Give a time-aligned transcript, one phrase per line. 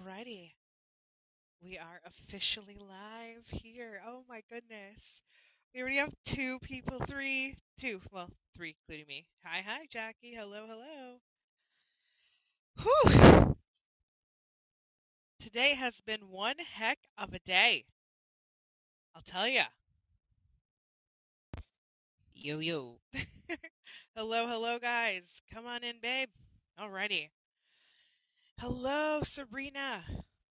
[0.00, 0.52] Alrighty.
[1.62, 4.00] We are officially live here.
[4.06, 5.22] Oh my goodness.
[5.74, 9.26] We already have two people, three, two, well, three, including me.
[9.44, 10.34] Hi, hi, Jackie.
[10.34, 11.20] Hello, hello.
[12.82, 13.56] Whew.
[15.38, 17.84] Today has been one heck of a day.
[19.14, 19.64] I'll tell ya.
[22.34, 23.00] Yo yo.
[24.16, 25.24] hello, hello, guys.
[25.52, 26.30] Come on in, babe.
[26.80, 27.28] Alrighty.
[28.60, 30.04] Hello, Sabrina.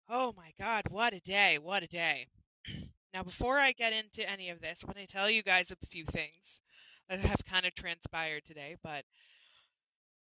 [0.09, 1.59] Oh my God, what a day!
[1.59, 2.28] What a day.
[3.12, 5.86] now, before I get into any of this, I'm going to tell you guys a
[5.86, 6.62] few things
[7.10, 8.76] that have kind of transpired today.
[8.82, 9.04] But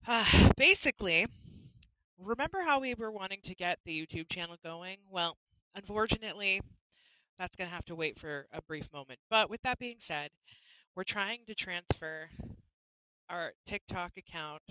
[0.07, 1.25] uh, basically,
[2.19, 4.97] remember how we were wanting to get the YouTube channel going?
[5.09, 5.37] Well,
[5.73, 6.61] unfortunately,
[7.39, 9.17] that's going to have to wait for a brief moment.
[9.31, 10.29] But with that being said,
[10.95, 12.29] we're trying to transfer
[13.27, 14.61] our TikTok account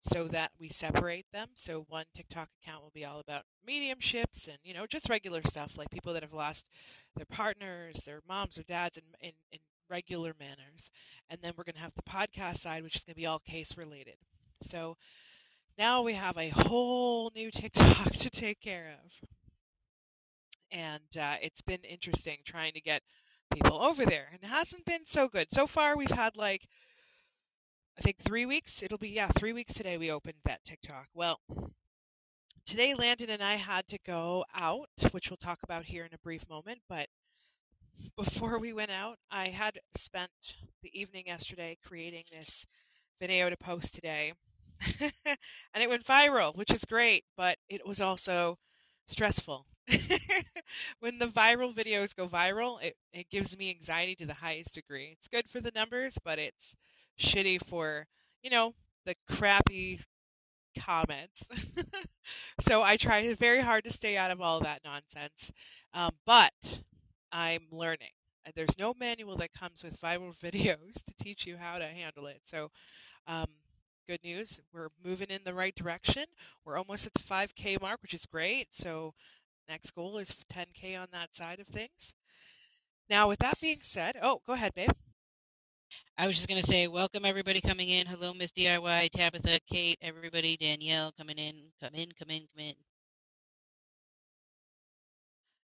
[0.00, 1.48] so that we separate them.
[1.56, 5.76] So one TikTok account will be all about mediumships and you know just regular stuff
[5.76, 6.68] like people that have lost
[7.16, 9.58] their partners, their moms or dads in in, in
[9.90, 10.90] regular manners.
[11.28, 13.40] And then we're going to have the podcast side which is going to be all
[13.40, 14.16] case related.
[14.62, 14.96] So
[15.76, 19.28] now we have a whole new TikTok to take care of.
[20.72, 23.02] And uh, it's been interesting trying to get
[23.52, 25.48] people over there and it hasn't been so good.
[25.50, 26.68] So far we've had like
[27.98, 28.82] I think three weeks.
[28.82, 31.08] It'll be, yeah, three weeks today we opened that TikTok.
[31.14, 31.40] Well,
[32.64, 36.18] today Landen and I had to go out, which we'll talk about here in a
[36.18, 36.80] brief moment.
[36.88, 37.08] But
[38.16, 40.30] before we went out, I had spent
[40.82, 42.66] the evening yesterday creating this
[43.20, 44.32] video to post today.
[45.00, 48.58] and it went viral, which is great, but it was also
[49.06, 49.66] stressful.
[51.00, 55.10] when the viral videos go viral, it, it gives me anxiety to the highest degree.
[55.12, 56.76] It's good for the numbers, but it's
[57.20, 58.06] shitty for,
[58.42, 58.74] you know,
[59.06, 60.00] the crappy
[60.78, 61.46] comments.
[62.60, 65.52] so I try very hard to stay out of all that nonsense.
[65.92, 66.80] Um, but
[67.32, 68.10] I'm learning.
[68.54, 72.40] There's no manual that comes with viral videos to teach you how to handle it.
[72.44, 72.70] So,
[73.26, 73.46] um,
[74.08, 74.60] good news.
[74.72, 76.24] We're moving in the right direction.
[76.64, 78.68] We're almost at the 5K mark, which is great.
[78.72, 79.14] So,
[79.68, 82.14] next goal is 10K on that side of things.
[83.08, 84.90] Now, with that being said, oh, go ahead, babe.
[86.20, 88.06] I was just going to say, welcome everybody coming in.
[88.06, 91.54] Hello, Miss DIY, Tabitha, Kate, everybody, Danielle coming in.
[91.82, 92.74] Come in, come in, come in.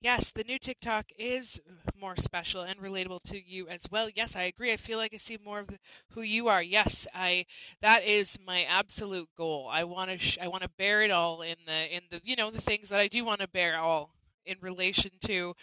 [0.02, 1.62] Yes, the new TikTok is
[1.96, 4.09] more special and relatable to you as well.
[4.09, 4.74] Yes, I agree.
[4.74, 5.78] I feel like I see more of the,
[6.13, 6.63] who you are.
[6.63, 7.46] Yes, I
[7.84, 9.69] that is my absolute goal.
[9.72, 12.35] I want to sh- I want to bear it all in the in the you
[12.35, 14.16] know the things that I do want to bear all
[14.47, 15.53] in relation to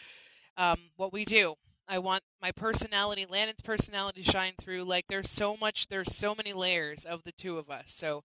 [0.57, 1.57] um, what we do.
[1.89, 4.85] I want my personality, Landen's personality to shine through.
[4.85, 7.93] Like there's so much, there's so many layers of the two of us.
[7.93, 8.25] So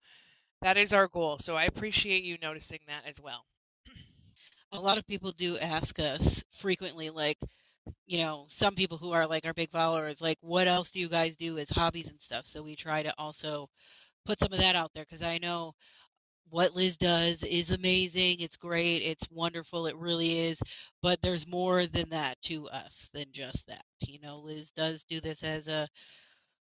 [0.60, 1.38] that is our goal.
[1.38, 3.44] So I appreciate you noticing that as well.
[4.72, 7.38] A lot of people do ask us frequently, like,
[8.06, 11.08] you know, some people who are like our big followers, like, what else do you
[11.08, 12.46] guys do as hobbies and stuff?
[12.46, 13.68] So we try to also
[14.26, 15.74] put some of that out there because I know
[16.48, 18.40] what Liz does is amazing.
[18.40, 18.98] It's great.
[18.98, 19.86] It's wonderful.
[19.86, 20.60] It really is.
[21.02, 23.84] But there's more than that to us than just that.
[24.00, 25.88] You know, Liz does do this as a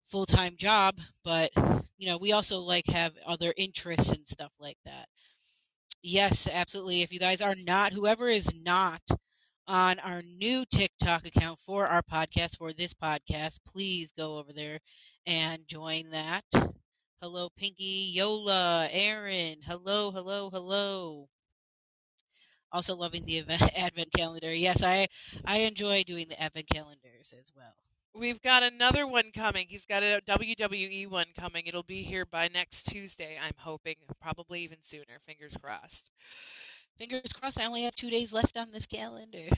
[0.09, 1.51] full time job, but
[1.97, 5.07] you know, we also like have other interests and stuff like that.
[6.01, 7.01] Yes, absolutely.
[7.01, 9.01] If you guys are not, whoever is not
[9.67, 14.79] on our new TikTok account for our podcast, for this podcast, please go over there
[15.25, 16.43] and join that.
[17.21, 19.57] Hello, Pinky, Yola, Aaron.
[19.65, 21.27] Hello, hello, hello.
[22.71, 24.53] Also loving the event, advent calendar.
[24.53, 25.07] Yes, I
[25.43, 27.73] I enjoy doing the advent calendars as well.
[28.15, 29.65] We've got another one coming.
[29.67, 31.65] He's got a WWE one coming.
[31.65, 33.37] It'll be here by next Tuesday.
[33.37, 35.19] I'm hoping, probably even sooner.
[35.25, 36.11] Fingers crossed.
[36.97, 37.59] Fingers crossed.
[37.59, 39.49] I only have two days left on this calendar.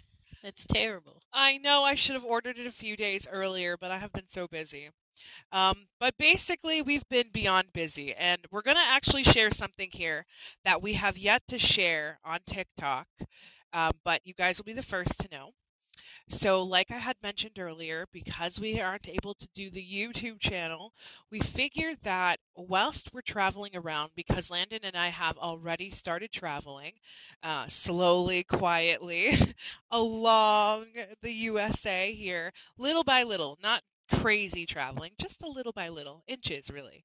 [0.44, 1.22] That's terrible.
[1.32, 4.28] I know I should have ordered it a few days earlier, but I have been
[4.28, 4.90] so busy.
[5.52, 10.26] Um, but basically, we've been beyond busy, and we're going to actually share something here
[10.66, 13.08] that we have yet to share on TikTok,
[13.74, 15.54] um, but you guys will be the first to know.
[16.32, 20.94] So, like I had mentioned earlier, because we aren't able to do the YouTube channel,
[21.30, 26.94] we figured that whilst we're traveling around, because Landen and I have already started traveling
[27.44, 29.38] uh, slowly, quietly
[29.92, 30.86] along
[31.22, 36.70] the USA here, little by little, not crazy traveling, just a little by little, inches
[36.70, 37.04] really.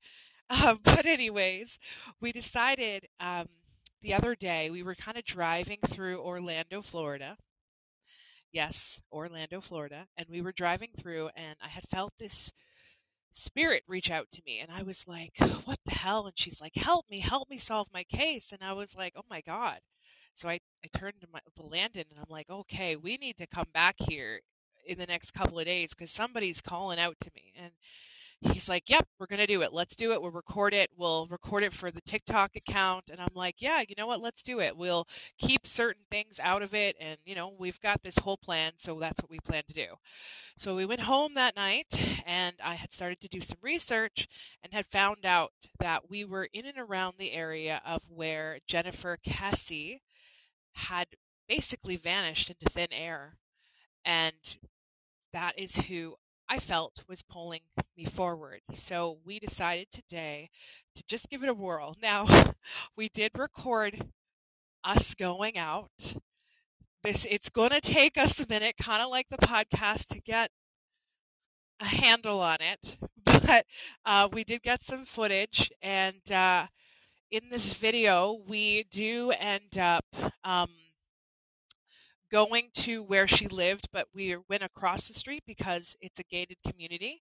[0.48, 1.78] Um, but, anyways,
[2.20, 3.48] we decided um,
[4.02, 7.36] the other day we were kind of driving through Orlando, Florida.
[8.56, 10.06] Yes, Orlando, Florida.
[10.16, 12.54] And we were driving through, and I had felt this
[13.30, 14.60] spirit reach out to me.
[14.60, 15.32] And I was like,
[15.66, 16.26] what the hell?
[16.26, 18.52] And she's like, help me, help me solve my case.
[18.52, 19.80] And I was like, oh my God.
[20.32, 23.46] So I, I turned to my, the Landen and I'm like, okay, we need to
[23.46, 24.40] come back here
[24.86, 27.52] in the next couple of days because somebody's calling out to me.
[27.62, 27.72] And
[28.40, 29.72] he's like, Yep, we're going to do it.
[29.72, 30.20] Let's do it.
[30.20, 30.90] We'll record it.
[30.96, 33.04] We'll record it for the TikTok account.
[33.10, 34.20] And I'm like, Yeah, you know what?
[34.20, 34.76] Let's do it.
[34.76, 35.06] We'll
[35.38, 36.96] keep certain things out of it.
[37.00, 38.72] And, you know, we've got this whole plan.
[38.76, 39.86] So that's what we plan to do.
[40.56, 41.86] So we went home that night
[42.26, 44.26] and I had started to do some research
[44.62, 49.18] and had found out that we were in and around the area of where Jennifer
[49.22, 50.00] Kesse
[50.74, 51.08] had
[51.48, 53.36] basically vanished into thin air.
[54.04, 54.34] And
[55.32, 56.16] that is who
[56.48, 57.60] I felt was pulling
[57.96, 58.60] me forward.
[58.72, 60.50] So we decided today
[60.94, 61.96] to just give it a whirl.
[62.00, 62.54] Now,
[62.96, 64.10] we did record
[64.84, 66.16] us going out.
[67.02, 70.50] This it's going to take us a minute, kind of like the podcast, to get
[71.80, 72.96] a handle on it.
[73.46, 73.66] But
[74.04, 76.66] uh, we did get some footage, and uh,
[77.30, 80.04] in this video, we do end up.
[80.44, 80.70] Um,
[82.30, 86.58] going to where she lived, but we went across the street because it's a gated
[86.66, 87.22] community,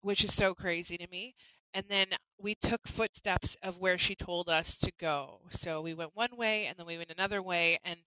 [0.00, 1.34] which is so crazy to me.
[1.72, 2.08] And then
[2.38, 5.40] we took footsteps of where she told us to go.
[5.50, 7.78] So we went one way and then we went another way.
[7.84, 8.00] And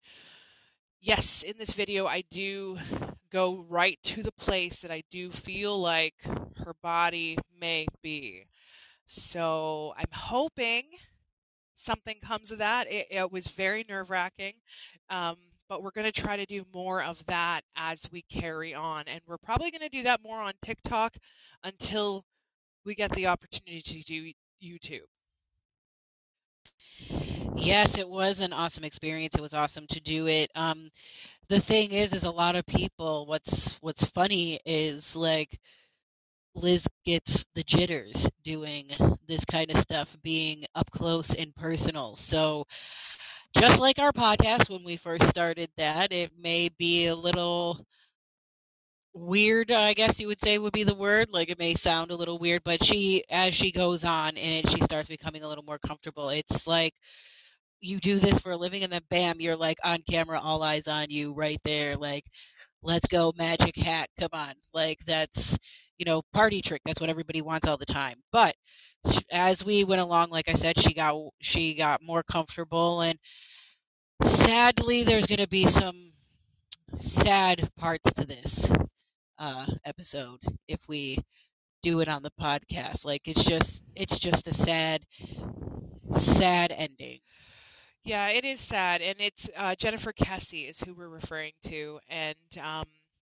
[1.00, 2.77] yes, in this video, I do
[3.31, 6.15] go right to the place that I do feel like
[6.65, 8.45] her body may be.
[9.07, 10.83] So I'm hoping
[11.74, 12.88] something comes of that.
[12.89, 14.53] It, it was very nerve wracking.
[15.09, 15.38] Um,
[15.69, 19.06] but we're going to try to do more of that as we carry on.
[19.07, 21.15] And we're probably going to do that more on TikTok
[21.63, 22.25] until
[22.86, 24.31] we get the opportunity to do
[24.63, 25.07] YouTube.
[27.56, 29.36] Yes, it was an awesome experience.
[29.36, 30.51] It was awesome to do it.
[30.56, 30.89] Um,
[31.50, 33.25] the thing is, is a lot of people.
[33.25, 35.60] What's What's funny is like
[36.56, 38.88] Liz gets the jitters doing
[39.27, 42.15] this kind of stuff, being up close and personal.
[42.15, 42.65] So
[43.57, 47.85] just like our podcast when we first started that, it may be a little
[49.13, 51.29] weird, I guess you would say would be the word.
[51.31, 54.81] Like it may sound a little weird, but she, as she goes on and she
[54.81, 56.94] starts becoming a little more comfortable, it's like
[57.79, 60.88] you do this for a living and then bam, you're like on camera, all eyes
[60.88, 61.95] on you right there.
[61.95, 62.25] Like,
[62.81, 64.09] let's go magic hat.
[64.19, 64.53] Come on.
[64.73, 65.57] Like that's,
[65.97, 66.81] you know, party trick.
[66.85, 68.21] That's what everybody wants all the time.
[68.31, 68.55] But
[69.31, 73.19] as we went along, like I said, she got she got more comfortable, and
[74.23, 76.13] sadly, there's going to be some
[76.95, 78.69] sad parts to this
[79.37, 81.17] uh, episode if we
[81.81, 83.05] do it on the podcast.
[83.05, 85.05] Like it's just it's just a sad,
[86.17, 87.19] sad ending.
[88.05, 92.35] Yeah, it is sad, and it's uh, Jennifer Kesse is who we're referring to, and
[92.61, 92.85] um,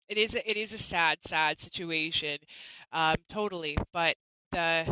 [0.09, 2.39] it is it is a sad, sad situation,
[2.93, 3.77] um, totally.
[3.93, 4.17] But
[4.53, 4.85] the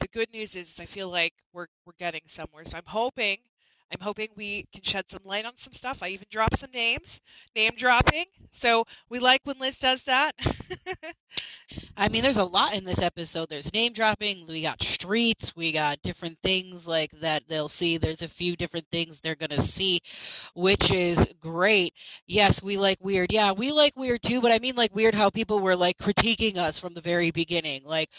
[0.00, 2.64] the good news is, is I feel like we're we're getting somewhere.
[2.66, 3.38] So I'm hoping
[3.92, 6.02] I'm hoping we can shed some light on some stuff.
[6.02, 7.20] I even dropped some names,
[7.54, 8.26] name dropping.
[8.52, 10.32] So we like when Liz does that.
[11.96, 13.48] I mean, there's a lot in this episode.
[13.48, 14.46] There's name dropping.
[14.46, 15.56] We got streets.
[15.56, 17.96] We got different things like that they'll see.
[17.96, 20.00] There's a few different things they're going to see,
[20.54, 21.94] which is great.
[22.26, 23.32] Yes, we like weird.
[23.32, 26.56] Yeah, we like weird too, but I mean like weird how people were like critiquing
[26.56, 27.82] us from the very beginning.
[27.84, 28.10] Like,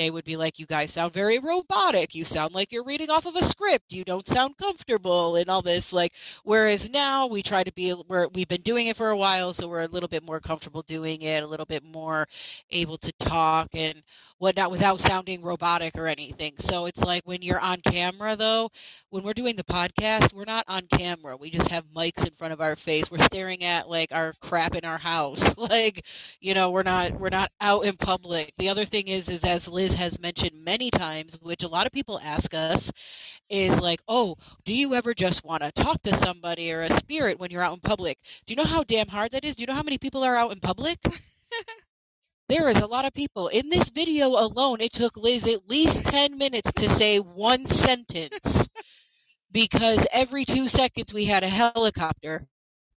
[0.00, 2.14] they would be like, You guys sound very robotic.
[2.14, 3.92] You sound like you're reading off of a script.
[3.92, 5.92] You don't sound comfortable and all this.
[5.92, 9.52] Like, whereas now we try to be, we're, we've been doing it for a while,
[9.52, 12.26] so we're a little bit more comfortable doing it, a little bit more
[12.70, 14.02] able to talk and
[14.40, 16.54] whatnot without sounding robotic or anything.
[16.58, 18.70] So it's like when you're on camera, though,
[19.10, 21.36] when we're doing the podcast, we're not on camera.
[21.36, 23.10] We just have mics in front of our face.
[23.10, 25.54] We're staring at like our crap in our house.
[25.58, 26.06] like,
[26.40, 28.54] you know, we're not, we're not out in public.
[28.56, 31.92] The other thing is, is as Liz has mentioned many times, which a lot of
[31.92, 32.92] people ask us,
[33.48, 37.38] is like, oh, do you ever just want to talk to somebody or a spirit
[37.38, 38.18] when you're out in public?
[38.46, 39.56] Do you know how damn hard that is?
[39.56, 40.98] Do you know how many people are out in public?
[42.48, 43.48] there is a lot of people.
[43.48, 48.68] In this video alone, it took Liz at least 10 minutes to say one sentence
[49.52, 52.46] because every two seconds we had a helicopter,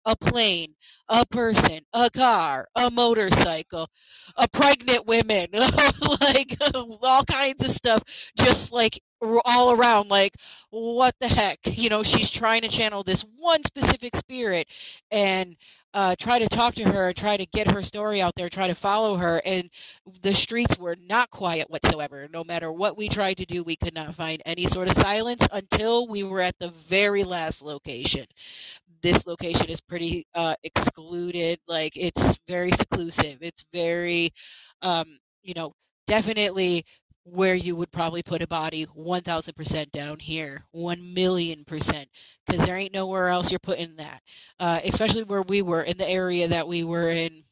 [0.05, 0.75] a plane,
[1.09, 3.87] a person, a car, a motorcycle,
[4.35, 5.47] a pregnant woman,
[6.21, 6.57] like
[7.01, 8.03] all kinds of stuff,
[8.37, 9.01] just like
[9.45, 10.09] all around.
[10.09, 10.35] Like,
[10.69, 11.59] what the heck?
[11.65, 14.67] You know, she's trying to channel this one specific spirit
[15.11, 15.55] and
[15.93, 18.75] uh, try to talk to her, try to get her story out there, try to
[18.75, 19.69] follow her, and
[20.21, 22.27] the streets were not quiet whatsoever.
[22.31, 25.47] No matter what we tried to do, we could not find any sort of silence
[25.51, 28.25] until we were at the very last location.
[29.03, 33.39] This location is pretty uh, excluded, like it's very seclusive.
[33.41, 34.31] It's very,
[34.81, 35.73] um, you know,
[36.07, 36.85] definitely
[37.25, 42.09] where you would probably put a body 1000% down here 1 million percent
[42.45, 44.21] because there ain't nowhere else you're putting that
[44.59, 47.43] uh, especially where we were in the area that we were in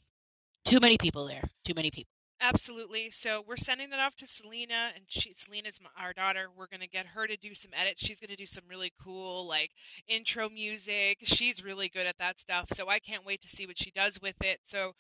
[0.66, 2.11] too many people there too many people
[2.44, 3.12] Absolutely.
[3.12, 6.48] So we're sending that off to Selena, and she, Selena's my, our daughter.
[6.56, 8.04] We're gonna get her to do some edits.
[8.04, 9.70] She's gonna do some really cool like
[10.08, 11.20] intro music.
[11.22, 12.70] She's really good at that stuff.
[12.74, 14.60] So I can't wait to see what she does with it.
[14.66, 14.94] So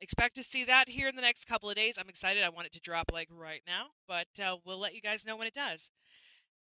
[0.00, 1.98] expect to see that here in the next couple of days.
[1.98, 2.44] I'm excited.
[2.44, 5.36] I want it to drop like right now, but uh, we'll let you guys know
[5.36, 5.90] when it does.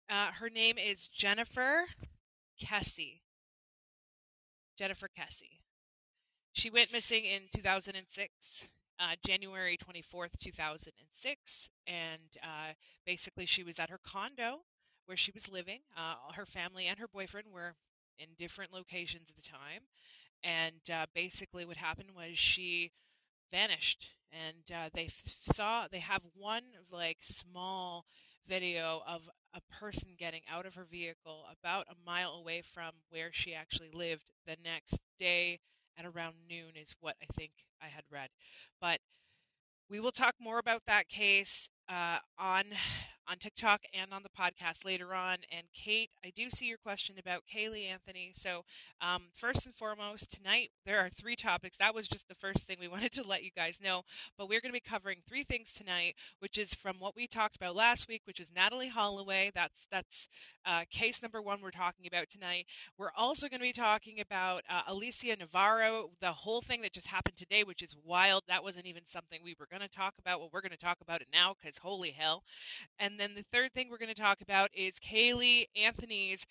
[0.09, 1.85] Uh, her name is Jennifer
[2.59, 3.21] Kesse.
[4.75, 5.59] Jennifer Kesse.
[6.51, 11.69] She went missing in 2006 uh, January 24th, 2006.
[11.87, 12.73] And uh,
[13.05, 14.61] basically, she was at her condo
[15.05, 15.81] where she was living.
[15.97, 17.75] Uh, her family and her boyfriend were
[18.17, 19.81] in different locations at the time.
[20.43, 22.91] And uh, basically, what happened was she
[23.51, 24.07] vanished.
[24.31, 28.05] And uh, they f- saw, they have one like small
[28.47, 29.21] video of
[29.53, 33.89] a person getting out of her vehicle about a mile away from where she actually
[33.93, 35.59] lived the next day
[35.97, 38.29] at around noon is what I think I had read.
[38.81, 38.99] But
[39.89, 42.63] we will talk more about that case uh, on
[43.27, 45.37] on TikTok and on the podcast later on.
[45.51, 48.31] And Kate, I do see your question about Caylee Anthony.
[48.35, 48.63] So
[49.01, 51.77] um, first and foremost, tonight there are three topics.
[51.77, 54.03] That was just the first thing we wanted to let you guys know.
[54.37, 57.55] But we're going to be covering three things tonight, which is from what we talked
[57.55, 59.51] about last week, which is Natalee Holloway.
[59.53, 60.27] That's that's
[60.65, 62.65] uh, case number one we're talking about tonight.
[62.97, 67.07] We're also going to be talking about uh, Alicia Navarro, the whole thing that just
[67.07, 68.43] happened today, which is wild.
[68.47, 70.39] That wasn't even something we were going to talk about.
[70.39, 72.43] Well, we're going to talk about it now because holy hell.
[72.99, 76.45] And then the third thing we're going to talk about is Caylee Anthony's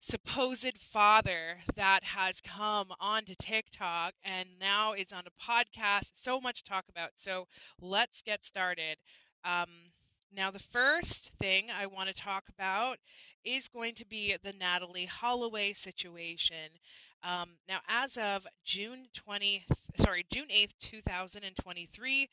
[0.00, 6.10] supposed father that has come onto TikTok and now is on a podcast.
[6.14, 7.10] So much to talk about.
[7.14, 7.46] So
[7.80, 8.96] let's get started.
[9.44, 9.92] Um,
[10.34, 12.98] now, the first thing I want to talk about
[13.44, 16.78] is going to be the Natalee Holloway situation.
[17.22, 19.66] Um, now, as of June 20,
[19.96, 22.28] sorry, June 8th, 2023,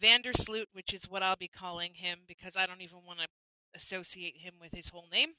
[0.00, 3.26] Vandersloot, which is what I'll be calling him because I don't even want to
[3.74, 5.30] associate him with his whole name,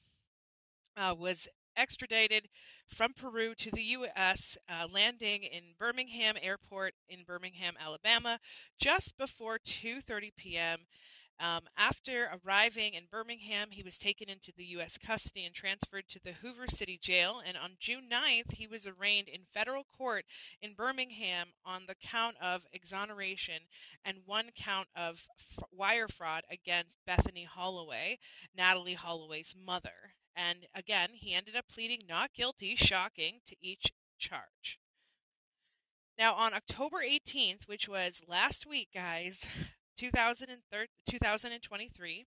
[0.96, 2.50] uh, was extradited
[2.88, 8.40] from Peru to the U.S., uh, landing in Birmingham Airport in Birmingham, Alabama,
[8.80, 10.80] just before 2:30 p.m.
[11.40, 14.98] Um, after arriving in Birmingham, he was taken into the U.S.
[14.98, 17.42] custody and transferred to the Hoover City Jail.
[17.46, 20.26] And on June 9th, he was arraigned in federal court
[20.62, 23.64] in Birmingham on the count of exoneration
[24.04, 25.28] and one count of
[25.58, 28.18] f- wire fraud against Bethany Holloway,
[28.58, 30.16] Natalee Holloway's mother.
[30.36, 34.80] And again, he ended up pleading not guilty, shocking, to each charge.
[36.18, 39.46] Now, on October 18th, which was last week, guys,
[39.98, 42.26] 2023,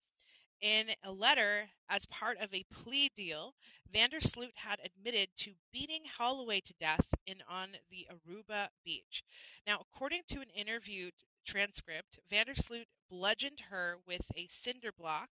[0.61, 3.53] in a letter as part of a plea deal,
[3.93, 9.23] Vandersloot had admitted to beating Holloway to death in on the Aruba beach.
[9.67, 11.11] Now, according to an interview
[11.45, 15.29] transcript, Vandersloot bludgeoned her with a cinder block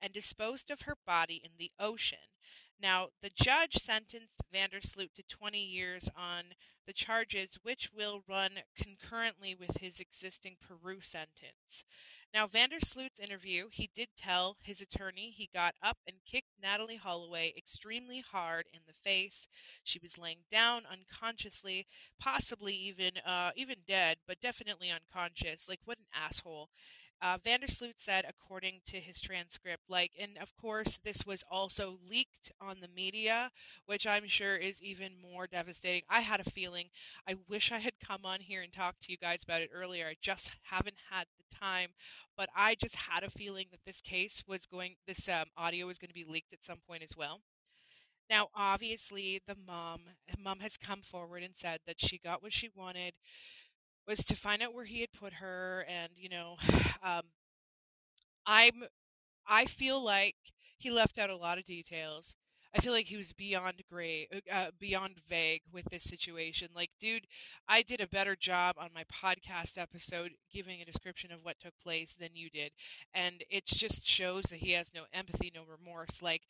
[0.00, 2.18] and disposed of her body in the ocean.
[2.82, 6.46] Now, the judge sentenced Vandersloot to 20 years on
[6.84, 11.84] the charges, which will run concurrently with his existing Peru sentence.
[12.34, 17.52] Now, Vandersloot's interview, he did tell his attorney he got up and kicked Natalee Holloway
[17.56, 19.46] extremely hard in the face.
[19.84, 21.86] She was laying down unconsciously,
[22.18, 25.68] possibly even uh, even dead, but definitely unconscious.
[25.68, 26.70] Like what an asshole!
[27.22, 32.50] Uh, Vandersloot said, according to his transcript, like, and of course, this was also leaked
[32.60, 33.52] on the media,
[33.86, 36.02] which I'm sure is even more devastating.
[36.10, 36.88] I had a feeling.
[37.28, 40.08] I wish I had come on here and talked to you guys about it earlier.
[40.08, 41.90] I just haven't had the time,
[42.36, 46.00] but I just had a feeling that this case was going, this um, audio was
[46.00, 47.40] going to be leaked at some point as well.
[48.28, 50.00] Now, obviously, the mom,
[50.42, 53.12] mom has come forward and said that she got what she wanted
[54.06, 56.56] was to find out where he had put her and you know
[57.02, 57.22] um,
[58.46, 58.84] i'm
[59.46, 60.36] i feel like
[60.78, 62.36] he left out a lot of details
[62.74, 66.90] i feel like he was beyond gray uh, uh, beyond vague with this situation like
[67.00, 67.26] dude
[67.68, 71.74] i did a better job on my podcast episode giving a description of what took
[71.82, 72.72] place than you did
[73.14, 76.42] and it just shows that he has no empathy no remorse like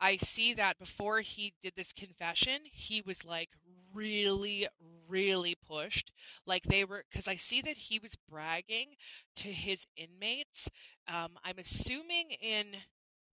[0.00, 3.50] i see that before he did this confession he was like
[3.92, 4.66] really
[5.08, 6.12] really pushed
[6.46, 8.88] like they were because i see that he was bragging
[9.34, 10.68] to his inmates
[11.08, 12.66] um, i'm assuming in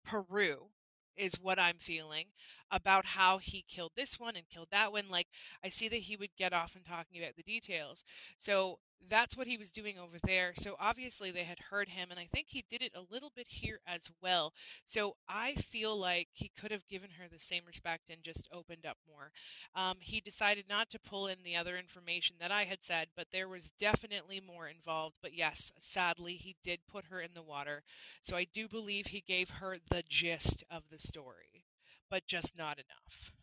[0.05, 0.67] peru
[1.17, 2.25] is what i'm feeling
[2.71, 5.05] about how he killed this one and killed that one.
[5.09, 5.27] Like,
[5.63, 8.03] I see that he would get off and talking about the details.
[8.37, 8.79] So
[9.09, 10.53] that's what he was doing over there.
[10.55, 13.47] So obviously they had heard him, and I think he did it a little bit
[13.49, 14.53] here as well.
[14.85, 18.85] So I feel like he could have given her the same respect and just opened
[18.85, 19.31] up more.
[19.75, 23.27] Um, he decided not to pull in the other information that I had said, but
[23.31, 25.15] there was definitely more involved.
[25.21, 27.83] But yes, sadly, he did put her in the water.
[28.21, 31.65] So I do believe he gave her the gist of the story,
[32.09, 33.42] but just not enough.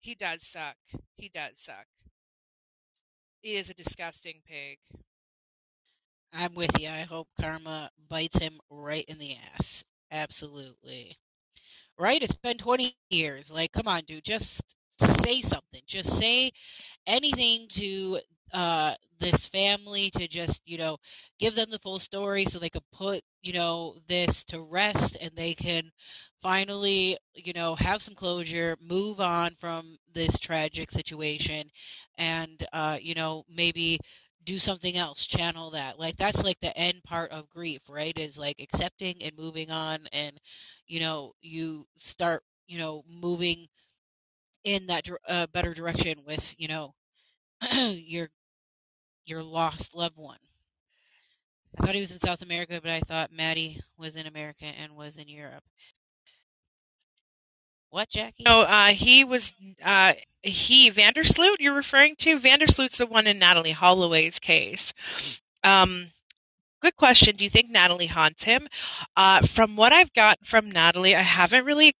[0.00, 0.76] He does suck.
[1.16, 1.86] He does suck.
[3.42, 4.78] He is a disgusting pig.
[6.32, 6.88] I'm with you.
[6.88, 9.84] I hope karma bites him right in the ass.
[10.10, 11.16] Absolutely.
[11.98, 12.22] Right?
[12.22, 13.50] It's been 20 years.
[13.50, 14.24] Like, come on, dude.
[14.24, 14.62] Just
[15.22, 15.82] say something.
[15.86, 16.52] Just say
[17.06, 18.20] anything to
[18.52, 20.98] uh, this family to just, you know,
[21.38, 25.32] give them the full story so they could put, you know, this to rest and
[25.36, 25.90] they can
[26.42, 31.70] finally, you know, have some closure, move on from this tragic situation,
[32.18, 33.98] and, uh, you know, maybe
[34.44, 35.98] do something else, channel that.
[35.98, 38.16] Like, that's like the end part of grief, right?
[38.18, 40.40] Is like accepting and moving on, and,
[40.86, 43.68] you know, you start, you know, moving
[44.64, 46.94] in that uh, better direction with, you know,
[47.72, 48.28] your
[49.24, 50.38] your lost loved one.
[51.78, 54.96] I thought he was in South America, but I thought Maddie was in America and
[54.96, 55.62] was in Europe.
[57.90, 58.44] What, Jackie?
[58.44, 59.52] No, uh, he was
[59.84, 61.56] uh, he Vandersloot.
[61.58, 64.92] You're referring to Vandersloot's the one in Natalee Holloway's case.
[65.64, 66.08] Um,
[66.80, 67.34] good question.
[67.36, 68.68] Do you think Natalee haunts him?
[69.16, 71.94] Uh, from what I've gotten from Natalee, I haven't really.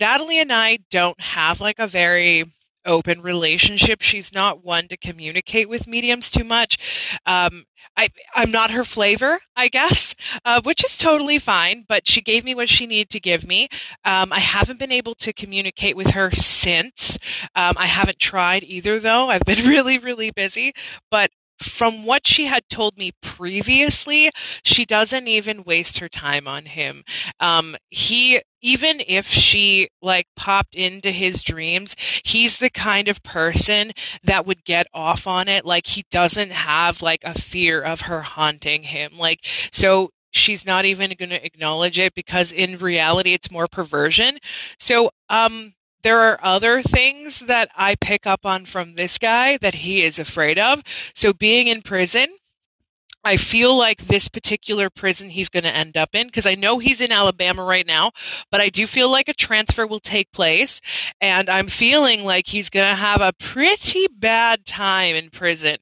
[0.00, 2.44] Natalee and I don't have like a very
[2.86, 4.02] open relationship.
[4.02, 6.78] She's not one to communicate with mediums too much.
[7.26, 7.64] Um,
[7.96, 12.44] I, I'm not her flavor, I guess, uh, which is totally fine, but she gave
[12.44, 13.68] me what she needed to give me.
[14.04, 17.18] Um, I haven't been able to communicate with her since.
[17.54, 19.28] Um, I haven't tried either, though.
[19.28, 20.72] I've been really, really busy,
[21.10, 21.30] but
[21.62, 24.30] from what she had told me previously,
[24.62, 27.04] she doesn't even waste her time on him.
[27.38, 33.92] Um, he, even if she like popped into his dreams, he's the kind of person
[34.22, 35.64] that would get off on it.
[35.64, 39.18] Like he doesn't have like a fear of her haunting him.
[39.18, 39.40] Like,
[39.72, 44.38] so she's not even going to acknowledge it because in reality it's more perversion.
[44.78, 49.74] So, um, there are other things that I pick up on from this guy that
[49.74, 50.82] he is afraid of.
[51.14, 52.28] So being in prison,
[53.24, 56.78] I feel like this particular prison he's going to end up in because I know
[56.78, 58.12] he's in Alabama right now,
[58.50, 60.80] but I do feel like a transfer will take place
[61.20, 65.76] and I'm feeling like he's going to have a pretty bad time in prison.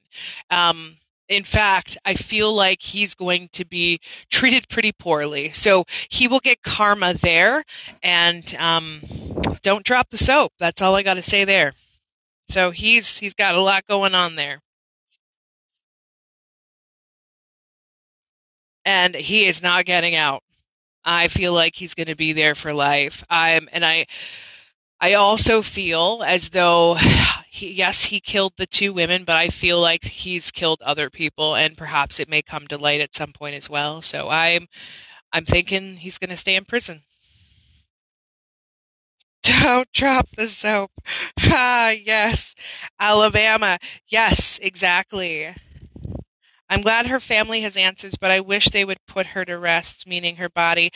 [0.49, 0.97] Um,
[1.29, 3.99] in fact, I feel like he's going to be
[4.31, 5.51] treated pretty poorly.
[5.51, 7.63] So he will get karma there
[8.03, 9.01] and, um,
[9.61, 10.53] don't drop the soap.
[10.59, 11.73] That's all I got to say there.
[12.49, 14.61] So he's, he's got a lot going on there.
[18.85, 20.43] And he is not getting out.
[21.03, 23.23] I feel like he's going to be there for life.
[23.29, 24.05] I'm, and I,
[24.99, 26.95] I also feel as though
[27.49, 31.55] he, yes, he killed the two women, but I feel like he's killed other people,
[31.55, 34.01] and perhaps it may come to light at some point as well.
[34.01, 34.67] So I'm,
[35.31, 37.01] I'm thinking he's going to stay in prison.
[39.43, 40.91] Don't drop the soap.
[41.51, 42.53] Ah, yes,
[42.99, 43.79] Alabama.
[44.07, 45.47] Yes, exactly.
[46.69, 50.07] I'm glad her family has answers, but I wish they would put her to rest,
[50.07, 50.91] meaning her body.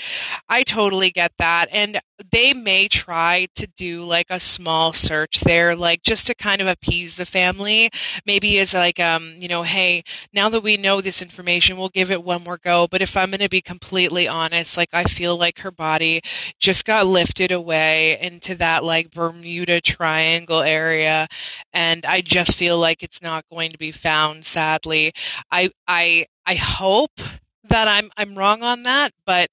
[0.47, 1.67] I totally get that.
[1.71, 1.99] And
[2.31, 6.67] they may try to do like a small search there, like just to kind of
[6.67, 7.89] appease the family.
[8.25, 12.11] Maybe as like, um, you know, hey, now that we know this information, we'll give
[12.11, 12.87] it one more go.
[12.89, 16.21] But if I'm going to be completely honest, like I feel like her body
[16.59, 21.27] just got lifted away into that like Bermuda Triangle area.
[21.73, 25.11] And I just feel like it's not going to be found, sadly.
[25.51, 27.19] I I I hope
[27.63, 29.49] that I'm I'm wrong on that, but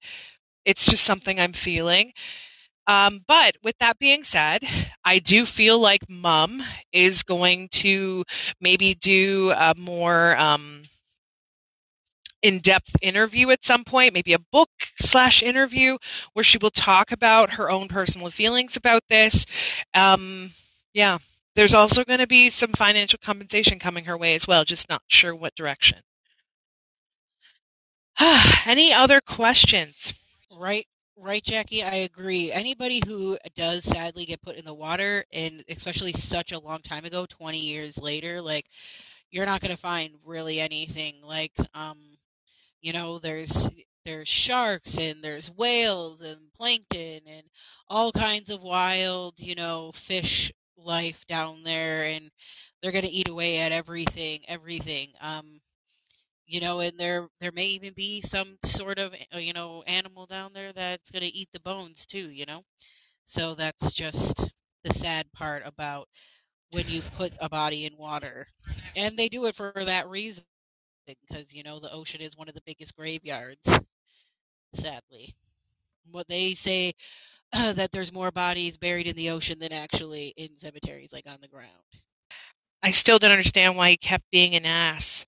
[0.64, 2.12] it's just something I'm feeling.
[2.90, 4.64] Um, but with that being said,
[5.04, 6.60] I do feel like Mum
[6.92, 8.24] is going to
[8.60, 10.82] maybe do a more um,
[12.42, 15.98] in-depth interview at some point, maybe a book slash interview
[16.32, 19.46] where she will talk about her own personal feelings about this.
[19.94, 20.50] Um,
[20.92, 21.18] yeah,
[21.54, 25.02] there's also going to be some financial compensation coming her way as well, just not
[25.06, 25.98] sure what direction.
[28.66, 30.12] Any other questions?
[30.52, 30.88] Right,
[31.20, 31.82] right, Jackie.
[31.82, 32.52] I agree.
[32.52, 37.04] Anybody who does sadly get put in the water, and especially such a long time
[37.04, 38.66] ago, 20 years later, like
[39.30, 41.16] you're not going to find really anything.
[41.22, 41.98] Like, um,
[42.82, 43.70] you know, there's
[44.04, 47.44] there's sharks and there's whales and plankton and
[47.88, 52.30] all kinds of wild, you know, fish life down there and
[52.82, 55.10] they're going to eat away at everything, everything.
[55.20, 55.59] Um
[56.50, 60.26] you know, and there there may even be some sort of uh, you know animal
[60.26, 62.64] down there that's going to eat the bones too, you know.
[63.26, 64.50] So that's just
[64.84, 66.08] the sad part about
[66.70, 68.46] when you put a body in water.
[68.96, 70.44] And they do it for that reason
[71.06, 73.80] because you know the ocean is one of the biggest graveyards
[74.74, 75.34] sadly.
[76.10, 76.94] What they say
[77.52, 81.40] uh, that there's more bodies buried in the ocean than actually in cemeteries like on
[81.40, 81.84] the ground.
[82.82, 85.19] I still don't understand why he kept being an ass.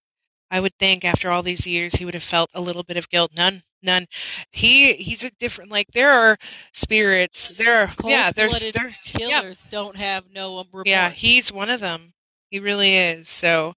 [0.53, 3.09] I would think after all these years he would have felt a little bit of
[3.09, 3.33] guilt.
[3.35, 4.07] None, none.
[4.53, 5.71] He he's a different.
[5.71, 6.37] Like there are
[6.75, 7.49] spirits.
[7.49, 8.31] There are yeah.
[8.33, 9.71] There's there, killers yeah.
[9.71, 10.85] don't have no remorse.
[10.85, 12.13] Yeah, he's one of them.
[12.51, 13.31] He really is.
[13.31, 13.73] So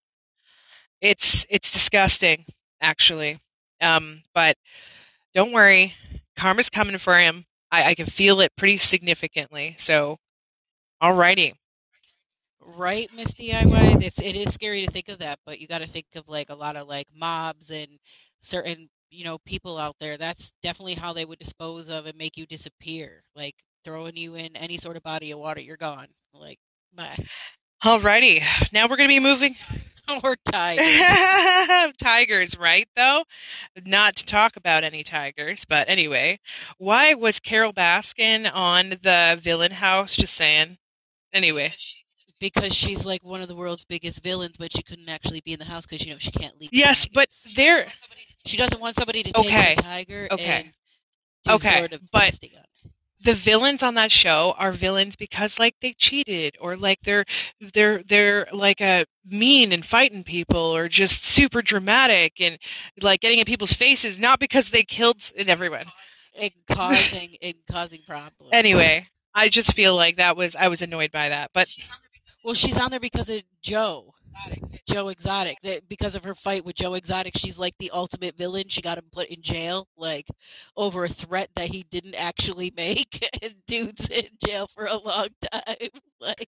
[1.00, 2.46] it's it's disgusting,
[2.82, 3.40] actually.
[3.80, 4.58] Um, but
[5.34, 5.96] don't worry,
[6.36, 7.46] karma's coming for him.
[7.72, 9.76] I, I can feel it pretty significantly.
[9.78, 10.18] So,
[11.02, 11.54] alrighty
[12.78, 15.88] right miss diy it's it is scary to think of that but you got to
[15.88, 18.00] think of like a lot of like mobs and
[18.42, 20.18] certain you know people out there.
[20.18, 23.24] That's definitely how they would dispose of and make you disappear.
[23.36, 26.08] Like throwing you in any sort of body of water you're gone.
[26.34, 26.60] Like
[26.94, 27.18] bye.
[27.84, 28.44] Alrighty.
[28.74, 29.56] Now we're gonna be moving
[30.24, 31.94] or tigers.
[32.00, 33.24] Tigers right though?
[33.86, 36.40] Not to talk about any tigers but anyway
[36.78, 40.16] why was Carole Baskin on the villain house?
[40.16, 40.78] Just saying.
[41.34, 41.74] Anyway
[42.54, 45.60] because she's like one of the world's biggest villains, but she couldn't actually be in
[45.60, 46.70] the house because you know she can't leave.
[46.72, 47.88] Yes, but there
[48.46, 49.74] she doesn't want somebody to take okay.
[49.74, 50.28] a tiger.
[50.32, 50.70] Okay,
[51.50, 52.40] okay, sort of but
[53.24, 57.26] the villains on that show are villains because like they cheated or like they're
[57.74, 62.60] they're they're like a uh, mean and fighting people or just super dramatic and
[63.02, 65.86] like getting in people's faces not because they killed everyone
[66.40, 71.12] and causing and causing problems anyway i just feel like that was i was annoyed
[71.12, 71.68] by that but
[72.46, 74.14] well, she's on there because of Joe.
[74.30, 74.86] Exotic.
[74.86, 75.58] Joe Exotic.
[75.64, 78.66] That because of her fight with Joe Exotic, she's like the ultimate villain.
[78.70, 80.28] She got him put in jail, like
[80.78, 85.30] over a threat that he didn't actually make, and dude's in jail for a long
[85.52, 85.90] time.
[86.22, 86.48] Like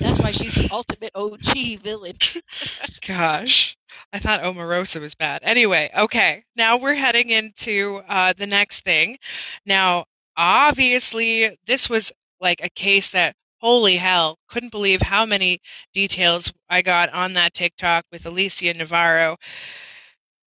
[0.00, 2.16] that's why she's the ultimate OG villain.
[3.06, 3.76] Gosh,
[4.12, 5.42] I thought Omarosa was bad.
[5.44, 9.18] Anyway, okay, now we're heading into uh, the next thing.
[9.64, 15.58] Now, obviously, this was like a case that holy hell, couldn't believe how many
[15.94, 19.38] details I got on that TikTok with Alicia Navarro.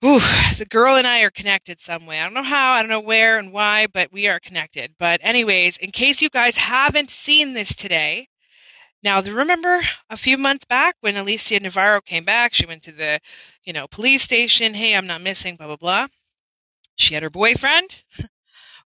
[0.02, 0.18] Ooh,
[0.58, 2.18] the girl and I are connected some way.
[2.18, 4.94] I don't know how, I don't know where and why, but we are connected.
[4.98, 8.28] But anyways, in case you guys haven't seen this today,
[9.02, 13.20] now remember a few months back when Alicia Navarro came back, she went to the,
[13.62, 16.06] you know, police station, hey, I'm not missing, blah blah blah.
[16.96, 18.02] She had her boyfriend.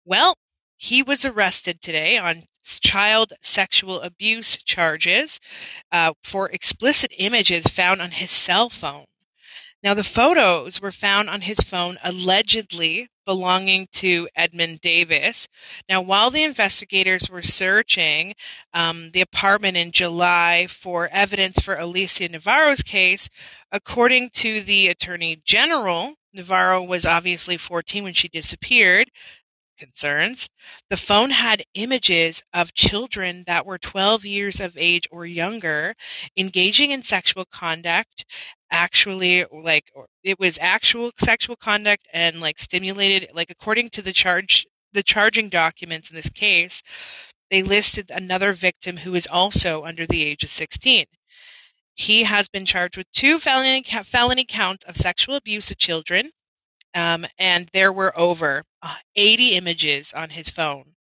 [0.09, 0.37] Well,
[0.77, 2.45] he was arrested today on
[2.81, 5.41] child sexual abuse charges
[5.93, 9.07] uh, for explicit images found on his cell phone.
[9.83, 15.49] Now, the photos were found on his phone allegedly belonging to Edmund Davis.
[15.89, 18.35] Now, while the investigators were searching
[18.73, 23.29] um, the apartment in July for evidence for Alicia Navarro's case,
[23.71, 29.11] according to the Attorney General, Navarro was obviously 14 when she disappeared
[29.77, 30.49] concerns.
[30.91, 35.95] The phone had images of children that were 12 years of age or younger
[36.37, 38.25] engaging in sexual conduct.
[38.71, 39.93] Actually, like
[40.25, 45.49] it was actual sexual conduct and like stimulated, like according to the charge, the charging
[45.49, 46.83] documents in this case,
[47.51, 51.07] they listed another victim who is also under the age of 16.
[51.95, 56.31] He has been charged with two felony, felony counts of sexual abuse of children
[56.97, 58.65] um, and there were over
[59.15, 60.95] 80 images on his phone.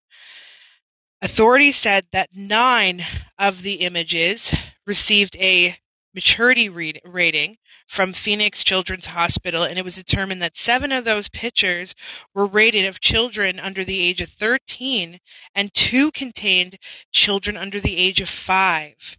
[1.21, 3.03] Authorities said that nine
[3.39, 5.77] of the images received a
[6.13, 11.29] maturity read- rating from Phoenix Children's Hospital, and it was determined that seven of those
[11.29, 11.93] pictures
[12.33, 15.19] were rated of children under the age of 13,
[15.53, 16.77] and two contained
[17.11, 19.17] children under the age of five.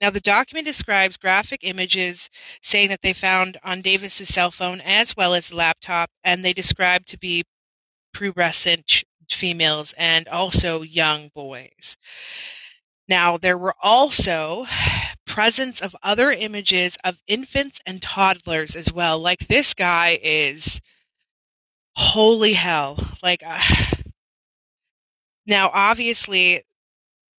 [0.00, 2.28] Now, the document describes graphic images
[2.62, 7.06] saying that they found on Davis's cell phone as well as laptop, and they describe
[7.06, 7.44] to be
[8.14, 11.96] pubescent females and also young boys.
[13.08, 14.66] Now, there were also
[15.26, 19.18] presence of other images of infants and toddlers as well.
[19.18, 20.80] Like this guy is
[21.96, 22.98] holy hell.
[23.22, 23.60] Like, uh,
[25.46, 26.62] now obviously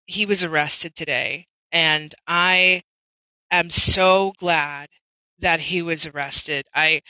[0.05, 2.83] he was arrested today and I
[3.51, 4.89] am so glad
[5.39, 6.65] that he was arrested.
[6.73, 7.01] I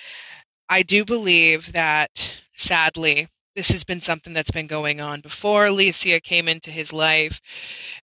[0.70, 6.20] I do believe that sadly, this has been something that's been going on before Alicia
[6.20, 7.40] came into his life.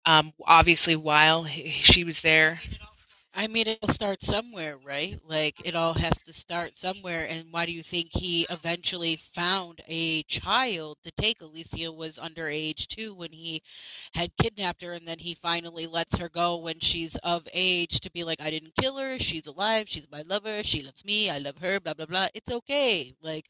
[0.06, 2.60] Um, obviously, while he, she was there.
[3.40, 5.20] I mean, it'll start somewhere, right?
[5.24, 7.28] Like, it all has to start somewhere.
[7.30, 11.42] And why do you think he eventually found a child to take?
[11.42, 13.62] Alicia was underage too when he
[14.16, 18.10] had kidnapped her, and then he finally lets her go when she's of age to
[18.10, 19.20] be like, I didn't kill her.
[19.20, 19.86] She's alive.
[19.88, 20.64] She's my lover.
[20.64, 21.30] She loves me.
[21.30, 21.80] I love her.
[21.80, 22.28] Blah, blah, blah.
[22.34, 23.14] It's okay.
[23.22, 23.46] Like,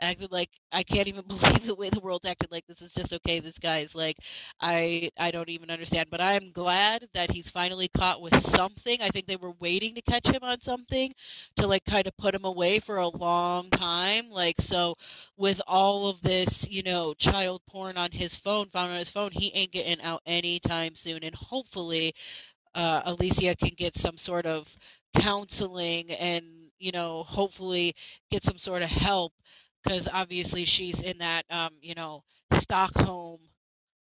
[0.00, 3.12] acted like I can't even believe the way the world acted like this is just
[3.12, 3.40] okay.
[3.40, 4.16] This guy's like
[4.60, 6.08] I I don't even understand.
[6.10, 8.98] But I'm glad that he's finally caught with something.
[9.02, 11.12] I think they were waiting to catch him on something
[11.56, 14.30] to like kind of put him away for a long time.
[14.30, 14.94] Like so
[15.36, 19.30] with all of this, you know, child porn on his phone, found on his phone,
[19.32, 22.14] he ain't getting out anytime soon and hopefully
[22.74, 24.76] uh, Alicia can get some sort of
[25.16, 26.44] counseling and
[26.78, 27.94] you know hopefully
[28.30, 29.32] get some sort of help
[29.84, 33.40] because obviously she's in that um, you know Stockholm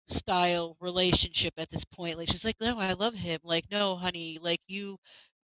[0.08, 2.18] style relationship at this point.
[2.18, 3.40] Like she's like, no, I love him.
[3.44, 4.98] Like, no, honey, like you